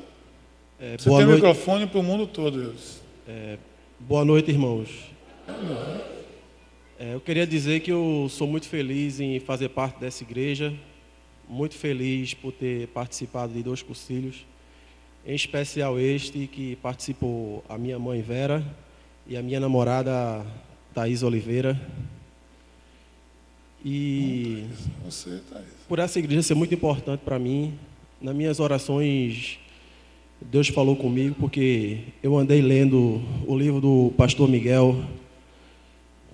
É, 0.79 0.97
Você 0.97 1.09
tem 1.09 1.25
o 1.25 1.27
microfone 1.29 1.87
para 1.87 1.99
o 1.99 2.03
mundo 2.03 2.27
todo, 2.27 2.61
Eudes. 2.61 3.01
É, 3.25 3.57
boa 3.99 4.25
noite, 4.25 4.51
irmãos. 4.51 4.89
É, 6.99 7.13
eu 7.13 7.21
queria 7.21 7.47
dizer 7.47 7.79
que 7.79 7.91
eu 7.91 8.27
sou 8.29 8.45
muito 8.45 8.67
feliz 8.67 9.21
em 9.21 9.39
fazer 9.39 9.69
parte 9.69 9.99
dessa 9.99 10.23
igreja 10.23 10.73
muito 11.47 11.75
feliz 11.75 12.33
por 12.33 12.51
ter 12.51 12.87
participado 12.87 13.53
de 13.53 13.61
dois 13.61 13.81
cursilhos, 13.81 14.45
em 15.25 15.35
especial 15.35 15.99
este 15.99 16.47
que 16.47 16.75
participou 16.77 17.63
a 17.69 17.77
minha 17.77 17.99
mãe 17.99 18.21
Vera 18.21 18.63
e 19.27 19.37
a 19.37 19.41
minha 19.41 19.59
namorada 19.59 20.45
Thaís 20.93 21.23
Oliveira. 21.23 21.79
E 23.83 24.65
Você, 25.05 25.41
Thaís. 25.51 25.65
por 25.87 25.99
essa 25.99 26.19
igreja 26.19 26.41
ser 26.43 26.55
muito 26.55 26.73
importante 26.73 27.21
para 27.25 27.37
mim, 27.37 27.73
nas 28.21 28.33
minhas 28.33 28.59
orações, 28.59 29.59
Deus 30.41 30.67
falou 30.69 30.95
comigo, 30.95 31.35
porque 31.39 31.99
eu 32.21 32.37
andei 32.37 32.61
lendo 32.61 33.21
o 33.45 33.57
livro 33.57 33.81
do 33.81 34.13
pastor 34.15 34.47
Miguel, 34.47 35.03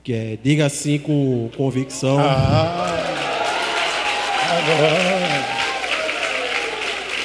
que 0.04 0.14
é 0.14 0.38
Diga 0.42 0.66
Assim 0.66 1.00
com 1.00 1.50
Convicção. 1.56 2.20
Ah, 2.20 2.98
agora. 4.52 5.60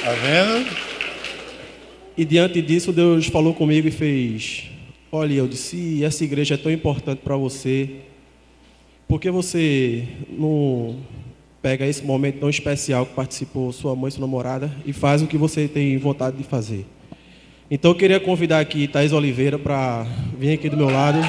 Tá 0.03 0.11
vendo? 0.13 0.75
E 2.17 2.23
diante 2.23 2.61
disso, 2.61 2.93
Deus 2.93 3.25
falou 3.27 3.53
comigo 3.53 3.87
e 3.87 3.91
fez: 3.91 4.69
Olha, 5.17 5.35
eu 5.35 5.47
disse, 5.47 6.03
essa 6.03 6.25
igreja 6.25 6.55
é 6.55 6.57
tão 6.57 6.69
importante 6.69 7.19
para 7.23 7.37
você, 7.37 8.01
por 9.07 9.17
que 9.17 9.31
você 9.31 10.05
não 10.27 10.99
pega 11.61 11.85
esse 11.85 12.03
momento 12.03 12.39
tão 12.41 12.49
especial 12.49 13.05
que 13.05 13.13
participou 13.13 13.71
sua 13.71 13.95
mãe 13.95 14.11
sua 14.11 14.19
namorada 14.19 14.69
e 14.85 14.91
faz 14.91 15.21
o 15.21 15.27
que 15.27 15.37
você 15.37 15.69
tem 15.69 15.97
vontade 15.97 16.35
de 16.35 16.43
fazer? 16.43 16.85
Então 17.71 17.91
eu 17.91 17.95
queria 17.95 18.19
convidar 18.19 18.59
aqui 18.59 18.89
Thaís 18.89 19.13
Oliveira 19.13 19.57
para 19.57 20.05
vir 20.37 20.51
aqui 20.51 20.69
do 20.69 20.75
meu 20.75 20.89
lado. 20.89 21.19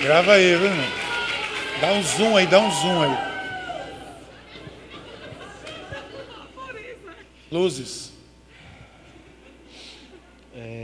Grava 0.00 0.34
aí, 0.34 0.54
viu? 0.54 0.70
Dá 1.80 1.94
um 1.94 2.02
zoom 2.04 2.36
aí, 2.36 2.46
dá 2.46 2.60
um 2.60 2.70
zoom 2.70 3.02
aí. 3.02 3.18
Luzes. 7.50 8.07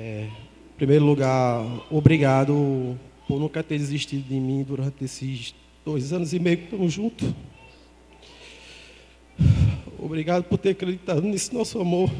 Em 0.06 0.76
primeiro 0.76 1.02
lugar, 1.02 1.64
obrigado 1.90 2.94
por 3.26 3.40
nunca 3.40 3.62
ter 3.62 3.78
desistido 3.78 4.28
de 4.28 4.34
mim 4.34 4.62
durante 4.62 5.02
esses 5.02 5.54
dois 5.82 6.12
anos 6.12 6.34
e 6.34 6.38
meio 6.38 6.58
que 6.58 6.64
estamos 6.64 6.92
juntos. 6.92 7.32
Obrigado 9.98 10.44
por 10.44 10.58
ter 10.58 10.70
acreditado 10.70 11.22
nesse 11.22 11.54
nosso 11.54 11.80
amor. 11.80 12.10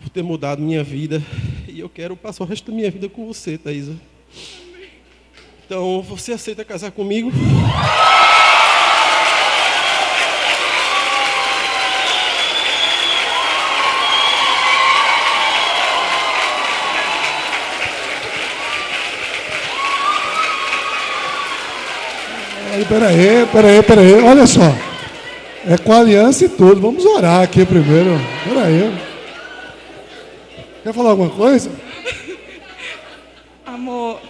Por 0.00 0.08
ter 0.08 0.24
mudado 0.24 0.60
minha 0.60 0.82
vida. 0.82 1.22
E 1.68 1.78
eu 1.78 1.88
quero 1.88 2.16
passar 2.16 2.42
o 2.42 2.46
resto 2.48 2.72
da 2.72 2.76
minha 2.76 2.90
vida 2.90 3.08
com 3.08 3.24
você, 3.28 3.56
Thaisa. 3.56 3.96
Então, 5.64 6.02
você 6.02 6.32
aceita 6.32 6.64
casar 6.64 6.90
comigo? 6.90 7.30
Peraí, 22.90 23.46
peraí, 23.52 23.82
peraí. 23.84 24.14
Olha 24.14 24.48
só. 24.48 24.74
É 25.64 25.78
com 25.78 25.92
aliança 25.92 26.44
e 26.44 26.48
tudo. 26.48 26.80
Vamos 26.80 27.04
orar 27.06 27.40
aqui 27.40 27.64
primeiro. 27.64 28.10
Peraí. 28.42 28.92
Quer 30.82 30.92
falar 30.92 31.10
alguma 31.10 31.30
coisa? 31.30 31.70
Amor, 33.64 34.20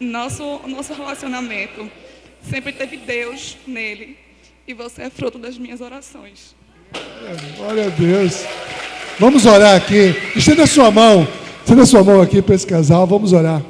nosso, 0.00 0.60
nosso 0.66 0.94
relacionamento 0.94 1.88
sempre 2.42 2.72
teve 2.72 2.96
Deus 2.96 3.56
nele. 3.64 4.16
E 4.66 4.74
você 4.74 5.02
é 5.02 5.10
fruto 5.10 5.38
das 5.38 5.56
minhas 5.56 5.80
orações. 5.80 6.56
Glória 7.56 7.86
a 7.86 7.90
Deus. 7.90 8.42
Vamos 9.20 9.46
orar 9.46 9.76
aqui. 9.76 10.12
Estenda 10.34 10.64
a 10.64 10.66
sua 10.66 10.90
mão. 10.90 11.24
Estenda 11.60 11.82
a 11.82 11.86
sua 11.86 12.02
mão 12.02 12.20
aqui 12.20 12.42
para 12.42 12.56
esse 12.56 12.66
casal. 12.66 13.06
Vamos 13.06 13.32
orar. 13.32 13.62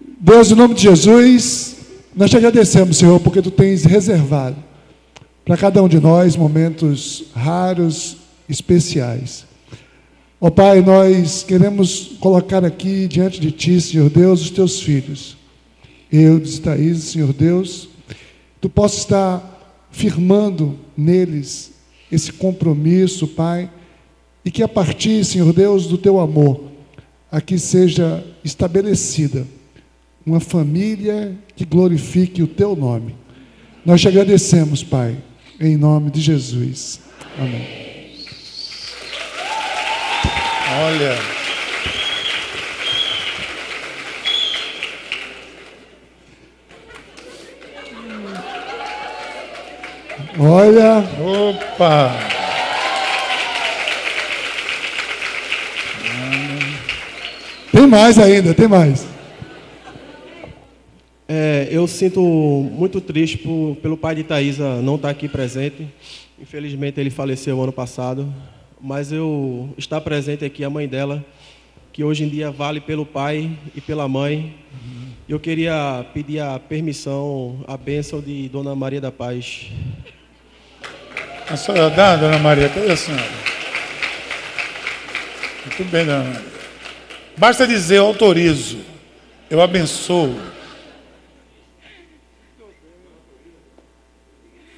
Deus, 0.00 0.50
em 0.50 0.54
nome 0.54 0.72
de 0.72 0.84
Jesus, 0.84 1.73
nós 2.16 2.30
te 2.30 2.36
agradecemos, 2.36 2.96
Senhor, 2.96 3.18
porque 3.20 3.42
tu 3.42 3.50
tens 3.50 3.84
reservado 3.84 4.56
para 5.44 5.56
cada 5.56 5.82
um 5.82 5.88
de 5.88 5.98
nós 5.98 6.36
momentos 6.36 7.24
raros, 7.34 8.16
especiais. 8.48 9.46
Ó 10.40 10.50
Pai, 10.50 10.80
nós 10.80 11.42
queremos 11.42 12.16
colocar 12.20 12.64
aqui 12.64 13.08
diante 13.08 13.40
de 13.40 13.50
Ti, 13.50 13.80
Senhor 13.80 14.10
Deus, 14.10 14.42
os 14.42 14.50
Teus 14.50 14.80
filhos. 14.80 15.36
Eu, 16.12 16.40
Thaís, 16.60 17.04
Senhor 17.04 17.32
Deus, 17.32 17.88
Tu 18.64 18.68
possa 18.70 18.96
estar 18.96 19.88
firmando 19.90 20.78
neles 20.96 21.72
esse 22.10 22.32
compromisso, 22.32 23.28
Pai, 23.28 23.70
e 24.42 24.50
que 24.50 24.62
a 24.62 24.68
partir, 24.68 25.22
Senhor 25.22 25.52
Deus, 25.52 25.86
do 25.86 25.98
Teu 25.98 26.18
amor, 26.18 26.70
aqui 27.30 27.58
seja 27.58 28.24
estabelecida 28.42 29.46
uma 30.26 30.40
família 30.40 31.36
que 31.54 31.64
glorifique 31.64 32.42
o 32.42 32.46
Teu 32.46 32.74
nome. 32.74 33.14
Nós 33.84 34.00
te 34.00 34.08
agradecemos, 34.08 34.82
Pai, 34.82 35.16
em 35.60 35.76
nome 35.76 36.10
de 36.10 36.20
Jesus. 36.20 37.00
Amém. 37.38 37.84
Olha. 40.76 41.44
Olha, 50.36 51.04
Opa! 51.20 52.34
tem 57.70 57.86
mais 57.86 58.18
ainda, 58.18 58.52
tem 58.54 58.66
mais. 58.66 59.13
É, 61.36 61.66
eu 61.68 61.84
sinto 61.88 62.20
muito 62.22 63.00
triste 63.00 63.36
por- 63.38 63.76
pelo 63.82 63.96
pai 63.96 64.14
de 64.14 64.22
Thaisa 64.22 64.80
não 64.80 64.94
estar 64.94 65.10
aqui 65.10 65.26
presente. 65.28 65.84
Infelizmente 66.40 67.00
ele 67.00 67.10
faleceu 67.10 67.60
ano 67.60 67.72
passado. 67.72 68.32
Mas 68.80 69.10
eu 69.10 69.68
estar 69.76 70.00
presente 70.00 70.44
aqui, 70.44 70.62
a 70.62 70.70
mãe 70.70 70.86
dela, 70.86 71.24
que 71.92 72.04
hoje 72.04 72.22
em 72.22 72.28
dia 72.28 72.52
vale 72.52 72.80
pelo 72.80 73.04
pai 73.04 73.50
e 73.74 73.80
pela 73.80 74.06
mãe. 74.06 74.54
Eu 75.28 75.40
queria 75.40 76.06
pedir 76.14 76.38
a 76.38 76.56
permissão, 76.60 77.64
a 77.66 77.76
bênção 77.76 78.20
de 78.20 78.48
Dona 78.48 78.76
Maria 78.76 79.00
da 79.00 79.10
Paz. 79.10 79.72
A 81.50 81.56
senhora 81.56 81.90
dá, 81.90 82.14
dona 82.14 82.38
Maria? 82.38 82.68
Cadê 82.68 82.92
a 82.92 82.96
senhora? 82.96 83.24
Muito 85.66 85.90
bem, 85.90 86.06
dona 86.06 86.22
Maria. 86.22 86.42
Basta 87.36 87.66
dizer, 87.66 87.96
eu 87.98 88.06
autorizo, 88.06 88.78
eu 89.50 89.60
abençoo. 89.60 90.53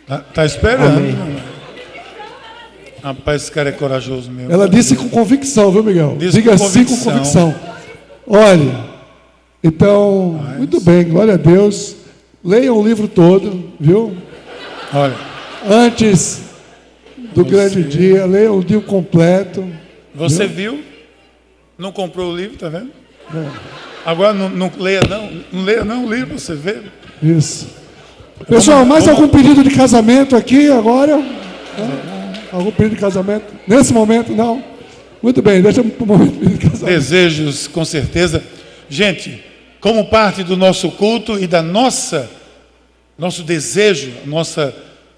Tá, 0.07 0.18
tá 0.18 0.46
esperando? 0.46 0.98
Amém. 0.98 1.36
Rapaz, 3.02 3.42
esse 3.42 3.52
cara 3.52 3.68
é 3.68 3.72
corajoso 3.72 4.30
mesmo. 4.30 4.52
Ela 4.52 4.68
disse 4.68 4.96
com 4.96 5.09
convicção, 5.09 5.70
viu, 5.70 5.82
Miguel? 5.82 6.16
Disse 6.18 6.38
Diga 6.38 6.57
com 6.57 6.68
sim 6.68 6.84
com 6.84 6.96
convicção. 6.96 7.54
Olha, 8.26 8.84
então, 9.62 10.40
muito 10.57 10.80
bem, 10.80 11.04
glória 11.04 11.34
a 11.34 11.36
Deus. 11.36 11.96
Leiam 12.44 12.76
o 12.78 12.86
livro 12.86 13.09
todo, 13.09 13.72
viu? 13.78 14.16
Olha, 14.92 15.16
Antes 15.68 16.42
do 17.34 17.44
grande 17.44 17.82
dia, 17.82 18.24
leiam 18.24 18.57
o 18.57 18.61
livro 18.61 18.82
completo. 18.82 19.68
você 20.14 20.46
viu? 20.46 20.82
Não 21.76 21.90
comprou 21.90 22.32
o 22.32 22.36
livro, 22.36 22.57
tá 22.57 22.68
vendo? 22.68 22.90
É. 23.34 23.50
Agora 24.04 24.32
não, 24.32 24.48
não 24.48 24.70
leia 24.78 25.00
não, 25.09 25.30
não 25.52 25.64
leia 25.64 25.84
não 25.84 26.07
o 26.07 26.12
livro, 26.12 26.38
você 26.38 26.54
vê. 26.54 26.82
Isso. 27.20 27.68
Pessoal, 28.45 28.84
mais 28.84 29.09
algum 29.09 29.28
pedido 29.28 29.64
de 29.64 29.70
casamento 29.70 30.37
aqui 30.37 30.70
agora? 30.70 31.20
Algum 32.53 32.70
pedido 32.70 32.95
de 32.95 33.01
casamento? 33.01 33.47
Nesse 33.66 33.93
momento, 33.93 34.32
não? 34.32 34.62
Muito 35.22 35.41
bem, 35.41 35.62
deixa 35.62 35.82
para 35.82 36.05
o 36.05 36.07
momento 36.07 36.45
de 36.45 36.59
casamento. 36.59 36.84
desejos, 36.84 37.66
com 37.66 37.84
certeza. 37.84 38.45
Gente, 38.89 39.43
como 39.80 40.07
parte 40.07 40.45
do 40.45 40.57
nosso 40.57 40.91
culto 40.93 41.39
e 41.39 41.47
da 41.47 41.62
nossa 41.62 42.30
nosso 43.18 43.43
desejo, 43.43 44.12
nossa 44.26 44.74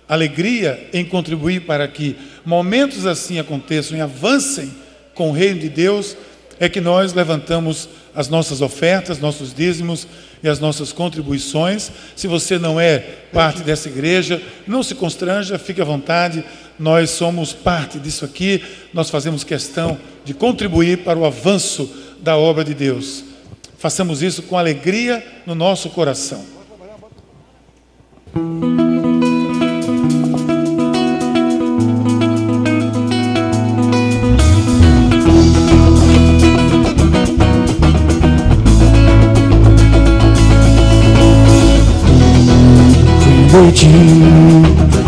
alegria 0.09 0.89
em 0.93 1.05
contribuir 1.05 1.63
para 1.63 1.87
que 1.89 2.17
momentos 2.47 3.05
assim 3.05 3.41
aconteçam 3.41 3.99
e 3.99 4.01
avancem 4.01 4.71
com 5.15 5.31
o 5.31 5.33
reino 5.33 5.59
de 5.59 5.69
Deus, 5.69 6.17
é 6.61 6.69
que 6.69 6.81
nós 6.81 7.13
levantamos 7.13 7.89
as 8.15 8.29
nossas 8.29 8.61
ofertas, 8.61 9.19
nossos 9.19 9.55
dízimos 9.55 10.07
e 10.43 10.49
as 10.49 10.59
nossas 10.59 10.93
contribuições. 10.93 11.91
Se 12.17 12.27
você 12.27 12.59
não 12.59 12.81
é 12.81 12.99
parte 13.33 13.63
dessa 13.63 13.89
igreja, 13.89 14.43
não 14.67 14.83
se 14.83 14.95
constranja, 14.95 15.59
fique 15.59 15.81
à 15.81 15.85
vontade. 15.85 16.45
Nós 16.79 17.11
somos 17.11 17.53
parte 17.53 17.99
disso 17.99 18.25
aqui, 18.25 18.63
nós 18.93 19.11
fazemos 19.11 19.45
questão 19.45 19.99
de 20.25 20.35
contribuir 20.35 20.99
para 20.99 21.19
o 21.19 21.25
avanço 21.25 21.91
da 22.21 22.37
obra 22.37 22.65
de 22.65 22.75
Deus. 22.75 23.25
Façamos 23.79 24.23
isso 24.23 24.43
com 24.43 24.59
alegria 24.59 25.25
no 25.47 25.55
nosso 25.55 25.91
coração. 25.91 26.45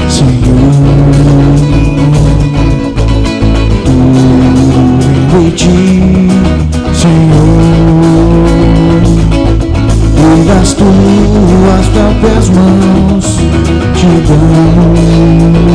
Senhor. 0.08 0.34
Tudo 3.84 5.38
em 5.40 5.50
ti, 5.50 5.68
Senhor. 6.92 8.10
E 10.16 10.48
das 10.48 10.72
tuas 10.72 11.86
próprias 11.92 12.48
mãos 12.48 13.38
te 13.94 14.06
damos. 14.26 14.99